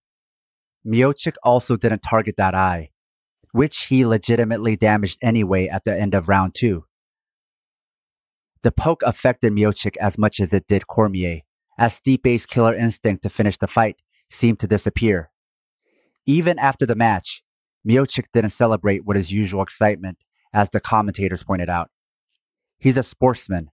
Miocic 0.86 1.34
also 1.42 1.76
didn't 1.76 2.02
target 2.02 2.36
that 2.36 2.54
eye, 2.54 2.90
which 3.52 3.86
he 3.86 4.04
legitimately 4.04 4.76
damaged 4.76 5.18
anyway 5.22 5.68
at 5.68 5.84
the 5.84 5.98
end 5.98 6.14
of 6.14 6.28
round 6.28 6.54
two. 6.54 6.84
The 8.62 8.72
poke 8.72 9.02
affected 9.04 9.52
Miocic 9.52 9.96
as 9.98 10.18
much 10.18 10.40
as 10.40 10.52
it 10.52 10.66
did 10.66 10.86
Cormier, 10.86 11.40
as 11.78 11.94
Stipe's 11.94 12.44
killer 12.44 12.74
instinct 12.74 13.22
to 13.22 13.30
finish 13.30 13.56
the 13.56 13.68
fight 13.68 13.96
seemed 14.30 14.58
to 14.60 14.66
disappear. 14.66 15.30
Even 16.26 16.58
after 16.58 16.84
the 16.84 16.96
match, 16.96 17.42
Miocic 17.88 18.26
didn't 18.32 18.50
celebrate 18.50 19.04
with 19.04 19.16
his 19.16 19.32
usual 19.32 19.62
excitement, 19.62 20.18
as 20.52 20.70
the 20.70 20.80
commentators 20.80 21.42
pointed 21.42 21.70
out. 21.70 21.90
He's 22.78 22.96
a 22.96 23.02
sportsman, 23.02 23.70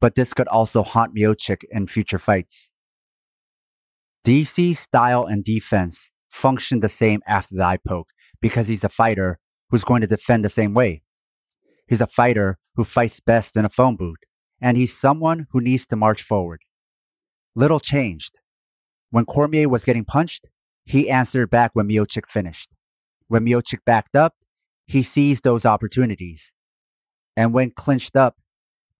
but 0.00 0.14
this 0.14 0.34
could 0.34 0.48
also 0.48 0.82
haunt 0.82 1.14
Miocic 1.14 1.62
in 1.70 1.86
future 1.86 2.18
fights. 2.18 2.70
DC's 4.24 4.78
style 4.78 5.24
and 5.24 5.44
defense 5.44 6.10
functioned 6.30 6.82
the 6.82 6.88
same 6.88 7.20
after 7.26 7.54
the 7.54 7.62
eye 7.62 7.78
poke 7.86 8.08
because 8.44 8.68
he's 8.68 8.84
a 8.84 8.90
fighter 8.90 9.38
who's 9.70 9.84
going 9.84 10.02
to 10.02 10.06
defend 10.06 10.44
the 10.44 10.50
same 10.50 10.74
way. 10.74 11.02
He's 11.88 12.02
a 12.02 12.06
fighter 12.06 12.58
who 12.74 12.84
fights 12.84 13.18
best 13.18 13.56
in 13.56 13.64
a 13.64 13.70
phone 13.70 13.96
booth, 13.96 14.18
and 14.60 14.76
he's 14.76 14.94
someone 14.94 15.46
who 15.52 15.62
needs 15.62 15.86
to 15.86 15.96
march 15.96 16.22
forward. 16.22 16.60
Little 17.54 17.80
changed. 17.80 18.40
When 19.08 19.24
Cormier 19.24 19.66
was 19.70 19.86
getting 19.86 20.04
punched, 20.04 20.50
he 20.84 21.08
answered 21.08 21.48
back 21.48 21.70
when 21.72 21.88
Miocic 21.88 22.26
finished. 22.26 22.68
When 23.28 23.46
Miocic 23.46 23.78
backed 23.86 24.14
up, 24.14 24.34
he 24.86 25.02
seized 25.02 25.42
those 25.42 25.64
opportunities. 25.64 26.52
And 27.38 27.54
when 27.54 27.70
clinched 27.70 28.14
up, 28.14 28.36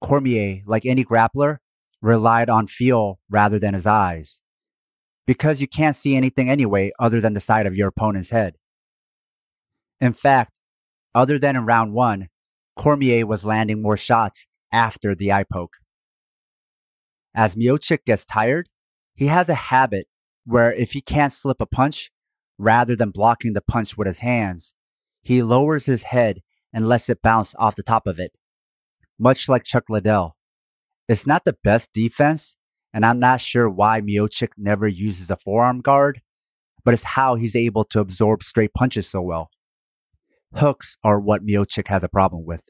Cormier, 0.00 0.62
like 0.64 0.86
any 0.86 1.04
grappler, 1.04 1.58
relied 2.00 2.48
on 2.48 2.66
feel 2.66 3.18
rather 3.28 3.58
than 3.58 3.74
his 3.74 3.86
eyes 3.86 4.40
because 5.26 5.60
you 5.60 5.68
can't 5.68 5.96
see 5.96 6.16
anything 6.16 6.48
anyway 6.48 6.92
other 6.98 7.20
than 7.20 7.34
the 7.34 7.40
side 7.40 7.66
of 7.66 7.76
your 7.76 7.88
opponent's 7.88 8.30
head. 8.30 8.56
In 10.00 10.12
fact, 10.12 10.58
other 11.14 11.38
than 11.38 11.56
in 11.56 11.66
round 11.66 11.92
one, 11.92 12.28
Cormier 12.76 13.26
was 13.26 13.44
landing 13.44 13.80
more 13.80 13.96
shots 13.96 14.46
after 14.72 15.14
the 15.14 15.32
eye 15.32 15.44
poke. 15.44 15.76
As 17.34 17.54
Miocic 17.54 18.04
gets 18.04 18.24
tired, 18.24 18.68
he 19.14 19.26
has 19.26 19.48
a 19.48 19.54
habit 19.54 20.06
where 20.44 20.72
if 20.72 20.92
he 20.92 21.00
can't 21.00 21.32
slip 21.32 21.60
a 21.60 21.66
punch, 21.66 22.10
rather 22.58 22.94
than 22.94 23.10
blocking 23.10 23.52
the 23.52 23.62
punch 23.62 23.96
with 23.96 24.06
his 24.06 24.20
hands, 24.20 24.74
he 25.22 25.42
lowers 25.42 25.86
his 25.86 26.04
head 26.04 26.40
and 26.72 26.88
lets 26.88 27.08
it 27.08 27.22
bounce 27.22 27.54
off 27.58 27.76
the 27.76 27.82
top 27.82 28.06
of 28.06 28.18
it, 28.18 28.36
much 29.18 29.48
like 29.48 29.64
Chuck 29.64 29.84
Liddell. 29.88 30.36
It's 31.08 31.26
not 31.26 31.44
the 31.44 31.56
best 31.64 31.92
defense, 31.92 32.56
and 32.92 33.04
I'm 33.04 33.18
not 33.18 33.40
sure 33.40 33.68
why 33.68 34.00
Miocic 34.00 34.50
never 34.56 34.86
uses 34.86 35.30
a 35.30 35.36
forearm 35.36 35.80
guard, 35.80 36.20
but 36.84 36.94
it's 36.94 37.04
how 37.04 37.34
he's 37.34 37.56
able 37.56 37.84
to 37.84 38.00
absorb 38.00 38.42
straight 38.42 38.74
punches 38.74 39.08
so 39.08 39.20
well. 39.20 39.50
Hooks 40.56 40.96
are 41.02 41.18
what 41.18 41.44
Miocic 41.44 41.88
has 41.88 42.04
a 42.04 42.08
problem 42.08 42.44
with. 42.44 42.64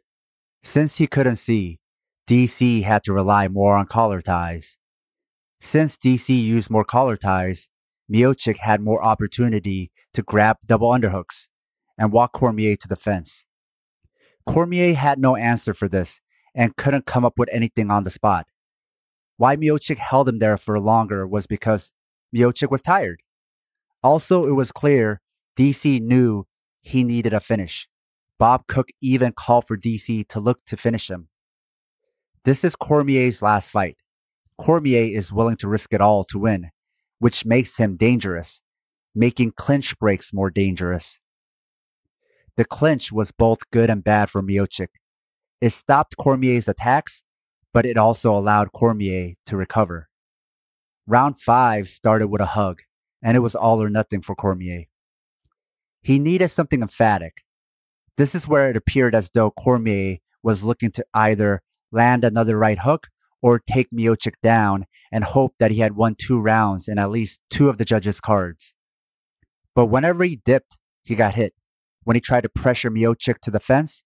Since 0.62 0.97
he 0.97 1.07
couldn't 1.07 1.37
see, 1.37 1.80
DC 2.26 2.82
had 2.82 3.05
to 3.05 3.12
rely 3.12 3.49
more 3.49 3.76
on 3.76 3.87
collar 3.87 4.22
ties. 4.22 4.78
Since 5.61 5.99
DC 5.99 6.28
used 6.28 6.70
more 6.70 6.85
collar 6.85 7.16
ties, 7.16 7.68
Miocic 8.11 8.59
had 8.59 8.80
more 8.80 9.05
opportunity 9.05 9.91
to 10.14 10.22
grab 10.22 10.57
double 10.64 10.91
underhooks 10.91 11.49
and 11.99 12.12
walk 12.12 12.32
Cormier 12.32 12.76
to 12.76 12.89
the 12.89 12.97
fence. 12.97 13.45
Cormier 14.47 14.95
had 14.95 15.18
no 15.18 15.37
answer 15.37 15.74
for 15.74 15.89
this 15.89 16.20
and 16.55 16.76
couldn't 16.76 17.07
come 17.07 17.24
up 17.24 17.39
with 17.39 17.49
anything 17.53 17.91
on 17.91 18.05
the 18.05 18.11
spot. 18.11 18.47
Why 19.37 19.57
Miocic 19.57 19.99
held 19.99 20.28
him 20.28 20.39
there 20.39 20.57
for 20.57 20.78
longer 20.80 21.26
was 21.26 21.47
because 21.47 21.93
Miocic 22.35 22.70
was 22.70 22.82
tired. 22.82 23.20
Also, 24.03 24.47
it 24.47 24.53
was 24.53 24.72
clear 24.72 25.20
DC 25.59 26.01
knew 26.01 26.47
he 26.85 27.03
needed 27.03 27.32
a 27.32 27.41
finish. 27.41 27.89
Bob 28.39 28.66
Cook 28.68 28.91
even 29.01 29.32
called 29.32 29.66
for 29.66 29.76
DC 29.76 30.28
to 30.28 30.41
look 30.41 30.64
to 30.66 30.76
finish 30.76 31.11
him. 31.11 31.28
This 32.45 32.62
is 32.62 32.76
Cormier's 32.76 33.41
last 33.41 33.70
fight. 33.70 33.97
Cormier 34.59 35.16
is 35.16 35.32
willing 35.32 35.57
to 35.57 35.68
risk 35.68 35.93
it 35.95 36.01
all 36.01 36.24
to 36.24 36.39
win, 36.39 36.70
which 37.18 37.47
makes 37.47 37.78
him 37.78 37.97
dangerous, 37.97 38.61
making 39.14 39.53
clinch 39.57 39.99
breaks 39.99 40.32
more 40.32 40.51
dangerous. 40.51 41.18
The 42.57 42.64
clinch 42.64 43.11
was 43.11 43.32
both 43.32 43.70
good 43.72 43.89
and 43.89 44.05
bad 44.05 44.30
for 44.30 44.43
Miocic. 44.43 44.89
It 45.61 45.70
stopped 45.70 46.16
Cormier's 46.18 46.68
attacks, 46.68 47.22
but 47.72 47.87
it 47.87 47.97
also 47.97 48.35
allowed 48.35 48.72
Cormier 48.72 49.35
to 49.47 49.57
recover. 49.57 50.09
Round 51.07 51.41
five 51.41 51.89
started 51.89 52.28
with 52.28 52.43
a 52.43 52.47
hug, 52.47 52.82
and 53.22 53.37
it 53.37 53.41
was 53.41 53.55
all 53.55 53.82
or 53.82 53.89
nothing 53.89 54.20
for 54.20 54.35
Cormier. 54.35 54.85
He 56.05 56.18
needed 56.18 56.50
something 56.50 56.82
emphatic. 56.82 57.44
This 58.18 58.34
is 58.34 58.46
where 58.46 58.68
it 58.68 58.76
appeared 58.76 59.14
as 59.14 59.30
though 59.30 59.50
Cormier 59.50 60.18
was 60.42 60.62
looking 60.62 60.90
to 60.92 61.05
either 61.14 61.62
land 61.90 62.24
another 62.24 62.59
right 62.59 62.78
hook 62.78 63.09
or 63.40 63.59
take 63.59 63.90
Miocic 63.90 64.34
down 64.42 64.84
and 65.11 65.24
hope 65.24 65.55
that 65.59 65.70
he 65.70 65.78
had 65.78 65.96
won 65.96 66.14
two 66.14 66.38
rounds 66.38 66.88
in 66.88 66.98
at 66.98 67.11
least 67.11 67.40
two 67.48 67.70
of 67.70 67.78
the 67.78 67.86
judges' 67.86 68.20
cards. 68.20 68.74
But 69.74 69.86
whenever 69.86 70.24
he 70.24 70.36
dipped, 70.44 70.76
he 71.05 71.14
got 71.14 71.36
hit. 71.36 71.55
When 72.02 72.16
he 72.16 72.20
tried 72.20 72.42
to 72.42 72.50
pressure 72.50 72.90
Miocic 72.90 73.38
to 73.40 73.50
the 73.50 73.59
fence, 73.59 74.05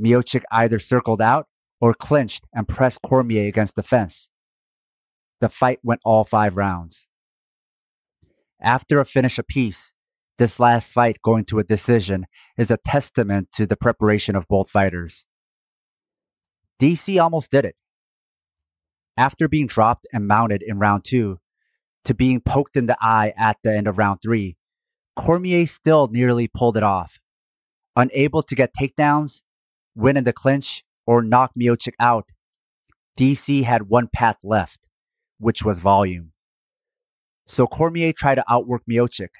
Miocic 0.00 0.44
either 0.52 0.78
circled 0.78 1.20
out 1.20 1.48
or 1.80 1.92
clinched 1.92 2.44
and 2.54 2.68
pressed 2.68 3.02
Cormier 3.02 3.48
against 3.48 3.74
the 3.74 3.82
fence. 3.82 4.30
The 5.40 5.48
fight 5.48 5.80
went 5.82 6.02
all 6.04 6.22
five 6.22 6.56
rounds. 6.56 7.08
After 8.60 9.00
a 9.00 9.04
finish 9.04 9.38
apiece, 9.38 9.92
this 10.38 10.60
last 10.60 10.92
fight 10.92 11.22
going 11.22 11.44
to 11.46 11.58
a 11.58 11.64
decision 11.64 12.26
is 12.56 12.70
a 12.70 12.78
testament 12.78 13.48
to 13.52 13.66
the 13.66 13.76
preparation 13.76 14.36
of 14.36 14.46
both 14.48 14.70
fighters. 14.70 15.24
DC 16.80 17.22
almost 17.22 17.50
did 17.50 17.64
it. 17.64 17.76
After 19.16 19.48
being 19.48 19.66
dropped 19.66 20.06
and 20.12 20.28
mounted 20.28 20.62
in 20.62 20.78
round 20.78 21.04
two, 21.04 21.38
to 22.04 22.14
being 22.14 22.40
poked 22.40 22.76
in 22.76 22.86
the 22.86 22.96
eye 23.00 23.32
at 23.36 23.56
the 23.62 23.72
end 23.72 23.88
of 23.88 23.98
round 23.98 24.20
three, 24.22 24.56
Cormier 25.16 25.66
still 25.66 26.08
nearly 26.08 26.48
pulled 26.48 26.76
it 26.76 26.82
off. 26.82 27.18
Unable 27.96 28.42
to 28.42 28.54
get 28.54 28.74
takedowns, 28.78 29.42
win 29.94 30.16
in 30.16 30.24
the 30.24 30.32
clinch, 30.32 30.84
or 31.06 31.22
knock 31.22 31.52
Miocic 31.58 31.94
out, 31.98 32.26
DC 33.18 33.64
had 33.64 33.88
one 33.88 34.08
path 34.12 34.38
left, 34.44 34.80
which 35.38 35.64
was 35.64 35.80
volume. 35.80 36.32
So 37.46 37.66
Cormier 37.66 38.12
tried 38.12 38.34
to 38.34 38.44
outwork 38.48 38.82
Miocic. 38.90 39.30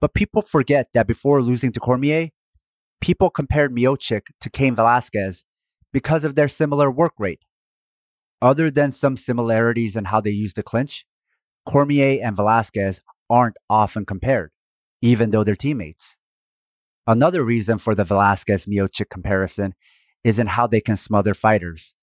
But 0.00 0.14
people 0.14 0.42
forget 0.42 0.88
that 0.94 1.06
before 1.06 1.42
losing 1.42 1.72
to 1.72 1.80
Cormier, 1.80 2.28
people 3.00 3.30
compared 3.30 3.74
Miocic 3.74 4.22
to 4.40 4.50
Cain 4.50 4.74
Velasquez 4.74 5.44
because 5.92 6.24
of 6.24 6.34
their 6.34 6.48
similar 6.48 6.90
work 6.90 7.14
rate. 7.18 7.40
Other 8.42 8.70
than 8.70 8.92
some 8.92 9.16
similarities 9.16 9.96
in 9.96 10.06
how 10.06 10.20
they 10.20 10.30
use 10.30 10.52
the 10.52 10.62
clinch, 10.62 11.06
Cormier 11.66 12.20
and 12.22 12.36
Velasquez 12.36 13.00
aren't 13.30 13.56
often 13.70 14.04
compared, 14.04 14.50
even 15.00 15.30
though 15.30 15.42
they're 15.42 15.56
teammates. 15.56 16.16
Another 17.06 17.42
reason 17.42 17.78
for 17.78 17.94
the 17.94 18.04
Velasquez 18.04 18.66
Miocic 18.66 19.08
comparison 19.08 19.74
is 20.24 20.38
in 20.38 20.48
how 20.48 20.66
they 20.66 20.80
can 20.80 20.96
smother 20.96 21.34
fighters. 21.34 21.94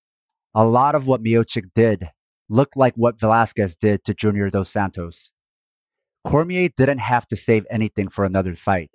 A 0.54 0.64
lot 0.64 0.94
of 0.94 1.06
what 1.06 1.22
Miocic 1.22 1.66
did 1.74 2.08
looked 2.48 2.76
like 2.76 2.94
what 2.94 3.20
Velasquez 3.20 3.76
did 3.76 4.04
to 4.04 4.14
Junior 4.14 4.50
Dos 4.50 4.70
Santos. 4.70 5.30
Cormier 6.26 6.70
didn't 6.76 6.98
have 6.98 7.26
to 7.28 7.36
save 7.36 7.66
anything 7.70 8.08
for 8.08 8.24
another 8.24 8.54
fight, 8.54 8.90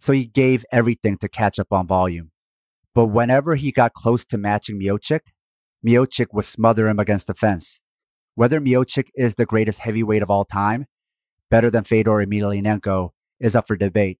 so 0.00 0.12
he 0.12 0.26
gave 0.26 0.64
everything 0.72 1.16
to 1.18 1.28
catch 1.28 1.58
up 1.58 1.72
on 1.72 1.86
volume. 1.86 2.32
But 2.94 3.06
whenever 3.06 3.54
he 3.56 3.72
got 3.72 3.92
close 3.92 4.24
to 4.26 4.38
matching 4.38 4.78
Miocic, 4.80 5.20
Miocic 5.86 6.26
would 6.32 6.44
smother 6.44 6.88
him 6.88 6.98
against 6.98 7.26
the 7.26 7.34
fence. 7.34 7.80
Whether 8.34 8.60
Miocic 8.60 9.08
is 9.14 9.36
the 9.36 9.46
greatest 9.46 9.80
heavyweight 9.80 10.22
of 10.22 10.30
all 10.30 10.44
time, 10.44 10.86
better 11.50 11.70
than 11.70 11.84
Fedor 11.84 12.24
Emelianenko, 12.24 13.10
is 13.38 13.54
up 13.54 13.68
for 13.68 13.76
debate. 13.76 14.18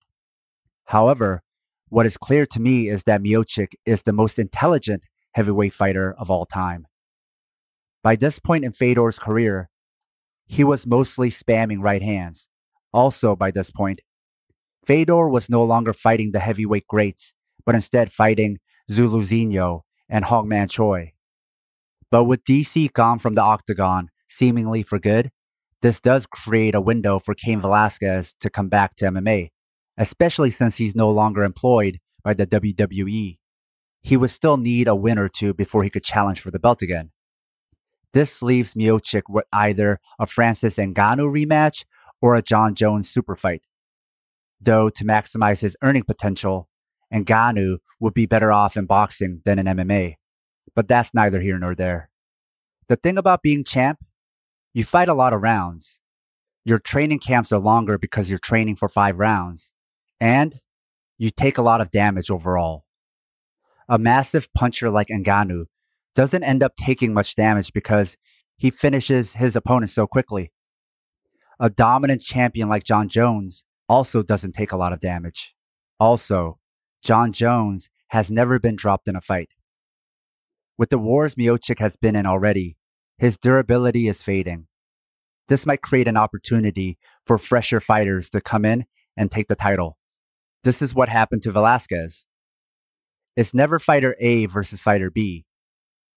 However, 0.86 1.42
what 1.88 2.06
is 2.06 2.16
clear 2.16 2.46
to 2.46 2.60
me 2.60 2.88
is 2.88 3.04
that 3.04 3.22
Miocic 3.22 3.74
is 3.84 4.02
the 4.02 4.12
most 4.12 4.38
intelligent 4.38 5.04
heavyweight 5.32 5.72
fighter 5.72 6.14
of 6.18 6.30
all 6.30 6.46
time. 6.46 6.86
By 8.02 8.16
this 8.16 8.38
point 8.38 8.64
in 8.64 8.72
Fedor's 8.72 9.18
career, 9.18 9.70
he 10.46 10.64
was 10.64 10.86
mostly 10.86 11.30
spamming 11.30 11.80
right 11.80 12.02
hands. 12.02 12.48
Also, 12.92 13.34
by 13.34 13.50
this 13.50 13.70
point, 13.70 14.00
Fedor 14.84 15.28
was 15.28 15.48
no 15.48 15.64
longer 15.64 15.92
fighting 15.92 16.32
the 16.32 16.40
heavyweight 16.40 16.86
greats, 16.86 17.34
but 17.64 17.74
instead 17.74 18.12
fighting 18.12 18.58
Zuluzinho 18.90 19.80
and 20.08 20.26
Hongman 20.26 20.70
Choi. 20.70 21.12
But 22.10 22.24
with 22.24 22.44
DC 22.44 22.92
gone 22.92 23.18
from 23.18 23.34
the 23.34 23.42
octagon, 23.42 24.10
seemingly 24.28 24.82
for 24.82 24.98
good, 24.98 25.30
this 25.82 26.00
does 26.00 26.26
create 26.26 26.74
a 26.74 26.80
window 26.80 27.18
for 27.18 27.34
Cain 27.34 27.60
Velasquez 27.60 28.34
to 28.40 28.50
come 28.50 28.68
back 28.68 28.94
to 28.96 29.06
MMA, 29.06 29.50
especially 29.98 30.50
since 30.50 30.76
he's 30.76 30.94
no 30.94 31.10
longer 31.10 31.42
employed 31.42 31.98
by 32.22 32.34
the 32.34 32.46
WWE. 32.46 33.38
He 34.02 34.16
would 34.16 34.30
still 34.30 34.56
need 34.56 34.86
a 34.86 34.94
win 34.94 35.18
or 35.18 35.28
two 35.28 35.54
before 35.54 35.82
he 35.82 35.90
could 35.90 36.04
challenge 36.04 36.40
for 36.40 36.50
the 36.50 36.58
belt 36.58 36.82
again. 36.82 37.10
This 38.14 38.42
leaves 38.42 38.74
Miocic 38.74 39.22
with 39.28 39.44
either 39.52 39.98
a 40.20 40.26
Francis 40.28 40.76
Ngannou 40.76 41.28
rematch 41.32 41.84
or 42.22 42.36
a 42.36 42.42
Jon 42.42 42.76
Jones 42.76 43.10
super 43.10 43.34
fight. 43.34 43.62
Though 44.60 44.88
to 44.88 45.04
maximize 45.04 45.60
his 45.62 45.76
earning 45.82 46.04
potential, 46.04 46.68
Ngannou 47.12 47.78
would 47.98 48.14
be 48.14 48.26
better 48.26 48.52
off 48.52 48.76
in 48.76 48.86
boxing 48.86 49.42
than 49.44 49.58
in 49.58 49.66
MMA. 49.66 50.14
But 50.76 50.86
that's 50.86 51.12
neither 51.12 51.40
here 51.40 51.58
nor 51.58 51.74
there. 51.74 52.08
The 52.86 52.94
thing 52.94 53.18
about 53.18 53.42
being 53.42 53.64
champ, 53.64 53.98
you 54.72 54.84
fight 54.84 55.08
a 55.08 55.14
lot 55.14 55.32
of 55.32 55.42
rounds. 55.42 55.98
Your 56.64 56.78
training 56.78 57.18
camps 57.18 57.50
are 57.50 57.58
longer 57.58 57.98
because 57.98 58.30
you're 58.30 58.38
training 58.38 58.76
for 58.76 58.88
five 58.88 59.18
rounds. 59.18 59.72
And 60.20 60.60
you 61.18 61.30
take 61.30 61.58
a 61.58 61.62
lot 61.62 61.80
of 61.80 61.90
damage 61.90 62.30
overall. 62.30 62.84
A 63.88 63.98
massive 63.98 64.52
puncher 64.54 64.88
like 64.88 65.08
Ngannou 65.08 65.66
doesn't 66.14 66.44
end 66.44 66.62
up 66.62 66.76
taking 66.76 67.12
much 67.12 67.34
damage 67.34 67.72
because 67.72 68.16
he 68.56 68.70
finishes 68.70 69.34
his 69.34 69.56
opponent 69.56 69.90
so 69.90 70.06
quickly. 70.06 70.52
A 71.60 71.70
dominant 71.70 72.22
champion 72.22 72.68
like 72.68 72.84
Jon 72.84 73.08
Jones 73.08 73.64
also 73.88 74.22
doesn't 74.22 74.52
take 74.54 74.72
a 74.72 74.76
lot 74.76 74.92
of 74.92 75.00
damage. 75.00 75.54
Also, 76.00 76.58
Jon 77.02 77.32
Jones 77.32 77.90
has 78.08 78.30
never 78.30 78.58
been 78.58 78.76
dropped 78.76 79.08
in 79.08 79.16
a 79.16 79.20
fight. 79.20 79.50
With 80.76 80.90
the 80.90 80.98
wars 80.98 81.36
Miocic 81.36 81.78
has 81.78 81.96
been 81.96 82.16
in 82.16 82.26
already, 82.26 82.76
his 83.18 83.36
durability 83.36 84.08
is 84.08 84.22
fading. 84.22 84.66
This 85.48 85.66
might 85.66 85.82
create 85.82 86.08
an 86.08 86.16
opportunity 86.16 86.98
for 87.26 87.38
fresher 87.38 87.80
fighters 87.80 88.30
to 88.30 88.40
come 88.40 88.64
in 88.64 88.86
and 89.16 89.30
take 89.30 89.48
the 89.48 89.54
title. 89.54 89.98
This 90.64 90.80
is 90.80 90.94
what 90.94 91.08
happened 91.08 91.42
to 91.42 91.52
Velasquez. 91.52 92.26
It's 93.36 93.54
never 93.54 93.78
fighter 93.78 94.16
A 94.18 94.46
versus 94.46 94.82
fighter 94.82 95.10
B. 95.10 95.44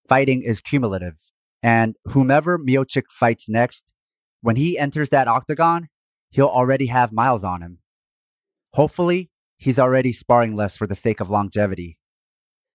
Fighting 0.08 0.41
is 0.41 0.62
cumulative, 0.62 1.16
and 1.62 1.95
whomever 2.05 2.58
Miocic 2.58 3.03
fights 3.10 3.49
next, 3.49 3.93
when 4.41 4.55
he 4.55 4.78
enters 4.78 5.10
that 5.10 5.28
octagon, 5.28 5.89
he'll 6.30 6.47
already 6.47 6.88
have 6.88 7.12
miles 7.12 7.43
on 7.43 7.62
him. 7.62 7.80
Hopefully, 8.74 9.30
he's 9.58 9.80
already 9.80 10.14
sparring 10.14 10.55
less 10.55 10.78
for 10.78 10.88
the 10.88 10.95
sake 10.95 11.20
of 11.20 11.30
longevity. 11.30 11.97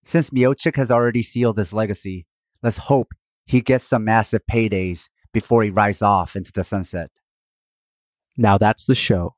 Since 0.04 0.30
Miocic 0.30 0.76
has 0.76 0.90
already 0.90 1.22
sealed 1.22 1.56
his 1.56 1.72
legacy, 1.72 2.26
let's 2.62 2.76
hope 2.76 3.12
he 3.46 3.60
gets 3.60 3.84
some 3.84 4.04
massive 4.04 4.42
paydays 4.50 5.08
before 5.32 5.62
he 5.62 5.70
rides 5.70 6.02
off 6.02 6.36
into 6.36 6.52
the 6.52 6.64
sunset. 6.64 7.10
Now 8.36 8.58
that's 8.58 8.86
the 8.86 8.94
show. 8.94 9.36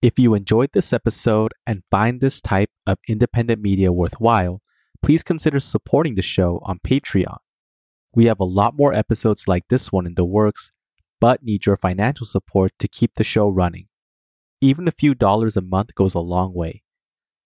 If 0.00 0.18
you 0.18 0.34
enjoyed 0.34 0.70
this 0.72 0.92
episode 0.92 1.52
and 1.66 1.82
find 1.90 2.20
this 2.20 2.40
type 2.40 2.70
of 2.86 2.98
independent 3.08 3.60
media 3.62 3.90
worthwhile, 3.92 4.60
please 5.04 5.22
consider 5.22 5.60
supporting 5.60 6.14
the 6.14 6.22
show 6.22 6.62
on 6.62 6.78
Patreon. 6.78 7.36
We 8.14 8.24
have 8.24 8.40
a 8.40 8.44
lot 8.44 8.74
more 8.74 8.94
episodes 8.94 9.46
like 9.46 9.64
this 9.68 9.92
one 9.92 10.06
in 10.06 10.14
the 10.14 10.24
works, 10.24 10.72
but 11.20 11.42
need 11.42 11.66
your 11.66 11.76
financial 11.76 12.24
support 12.24 12.72
to 12.78 12.88
keep 12.88 13.16
the 13.16 13.22
show 13.22 13.50
running. 13.50 13.88
Even 14.62 14.88
a 14.88 14.92
few 14.92 15.14
dollars 15.14 15.58
a 15.58 15.60
month 15.60 15.94
goes 15.94 16.14
a 16.14 16.20
long 16.20 16.54
way. 16.54 16.84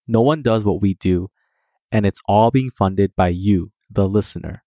No 0.06 0.20
one 0.20 0.40
does 0.40 0.64
what 0.64 0.80
we 0.80 0.94
do, 0.94 1.30
and 1.90 2.06
it's 2.06 2.20
all 2.28 2.52
being 2.52 2.70
funded 2.70 3.16
by 3.16 3.26
you, 3.26 3.72
the 3.90 4.08
listener. 4.08 4.62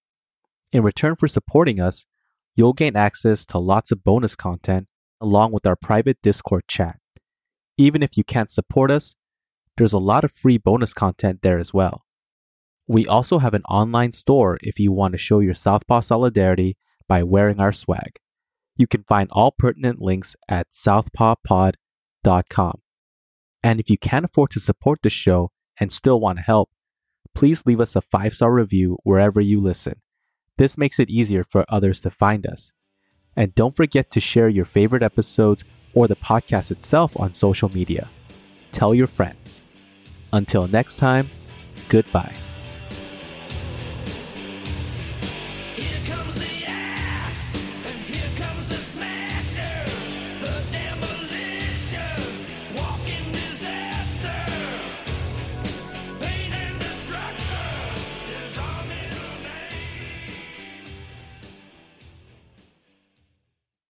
In 0.74 0.84
return 0.84 1.16
for 1.16 1.30
supporting 1.30 1.80
us, 1.80 2.06
you'll 2.58 2.74
gain 2.74 2.98
access 2.98 3.46
to 3.46 3.58
lots 3.58 3.94
of 3.94 4.04
bonus 4.04 4.36
content 4.36 4.88
along 5.22 5.54
with 5.54 5.66
our 5.66 5.78
private 5.78 6.18
Discord 6.22 6.64
chat. 6.68 7.00
Even 7.78 8.04
if 8.04 8.18
you 8.18 8.26
can't 8.26 8.52
support 8.52 8.92
us, 8.92 9.16
there's 9.78 9.94
a 9.94 9.98
lot 9.98 10.26
of 10.26 10.32
free 10.34 10.58
bonus 10.58 10.94
content 10.94 11.40
there 11.42 11.58
as 11.58 11.74
well. 11.74 12.04
We 12.88 13.08
also 13.08 13.40
have 13.40 13.54
an 13.54 13.64
online 13.64 14.12
store 14.12 14.58
if 14.62 14.80
you 14.80 14.92
want 14.92 15.14
to 15.14 15.18
show 15.18 15.40
your 15.40 15.54
Southpaw 15.54 16.02
solidarity 16.02 16.78
by 17.08 17.24
wearing 17.24 17.60
our 17.60 17.72
swag. 17.72 18.18
You 18.76 18.88
can 18.88 19.04
find 19.04 19.30
all 19.32 19.52
pertinent 19.52 20.02
links 20.02 20.36
at 20.50 20.72
southpawpod.com. 20.72 22.82
And 23.64 23.80
if 23.80 23.90
you 23.90 23.98
can't 23.98 24.26
afford 24.26 24.50
to 24.52 24.60
support 24.60 25.00
the 25.04 25.10
show 25.10 25.52
and 25.80 25.92
still 25.92 26.20
want 26.20 26.40
to 26.40 26.44
help, 26.44 26.70
please 27.36 27.66
leave 27.66 27.80
us 27.80 27.96
a 27.96 28.02
five 28.02 28.34
star 28.34 28.52
review 28.52 28.98
wherever 29.04 29.40
you 29.40 29.62
listen. 29.62 30.02
This 30.58 30.78
makes 30.78 31.00
it 31.00 31.10
easier 31.10 31.44
for 31.44 31.66
others 31.70 32.02
to 32.02 32.10
find 32.10 32.46
us. 32.46 32.72
And 33.36 33.56
don't 33.56 33.76
forget 33.76 34.12
to 34.12 34.20
share 34.20 34.50
your 34.50 34.66
favorite 34.66 35.04
episodes 35.04 35.64
or 35.94 36.08
the 36.08 36.16
podcast 36.16 36.72
itself 36.72 37.18
on 37.20 37.34
social 37.34 37.70
media. 37.70 38.10
Tell 38.72 38.94
your 38.94 39.08
friends. 39.08 39.64
Until 40.34 40.68
next 40.68 40.98
time, 40.98 41.30
goodbye. 41.90 42.36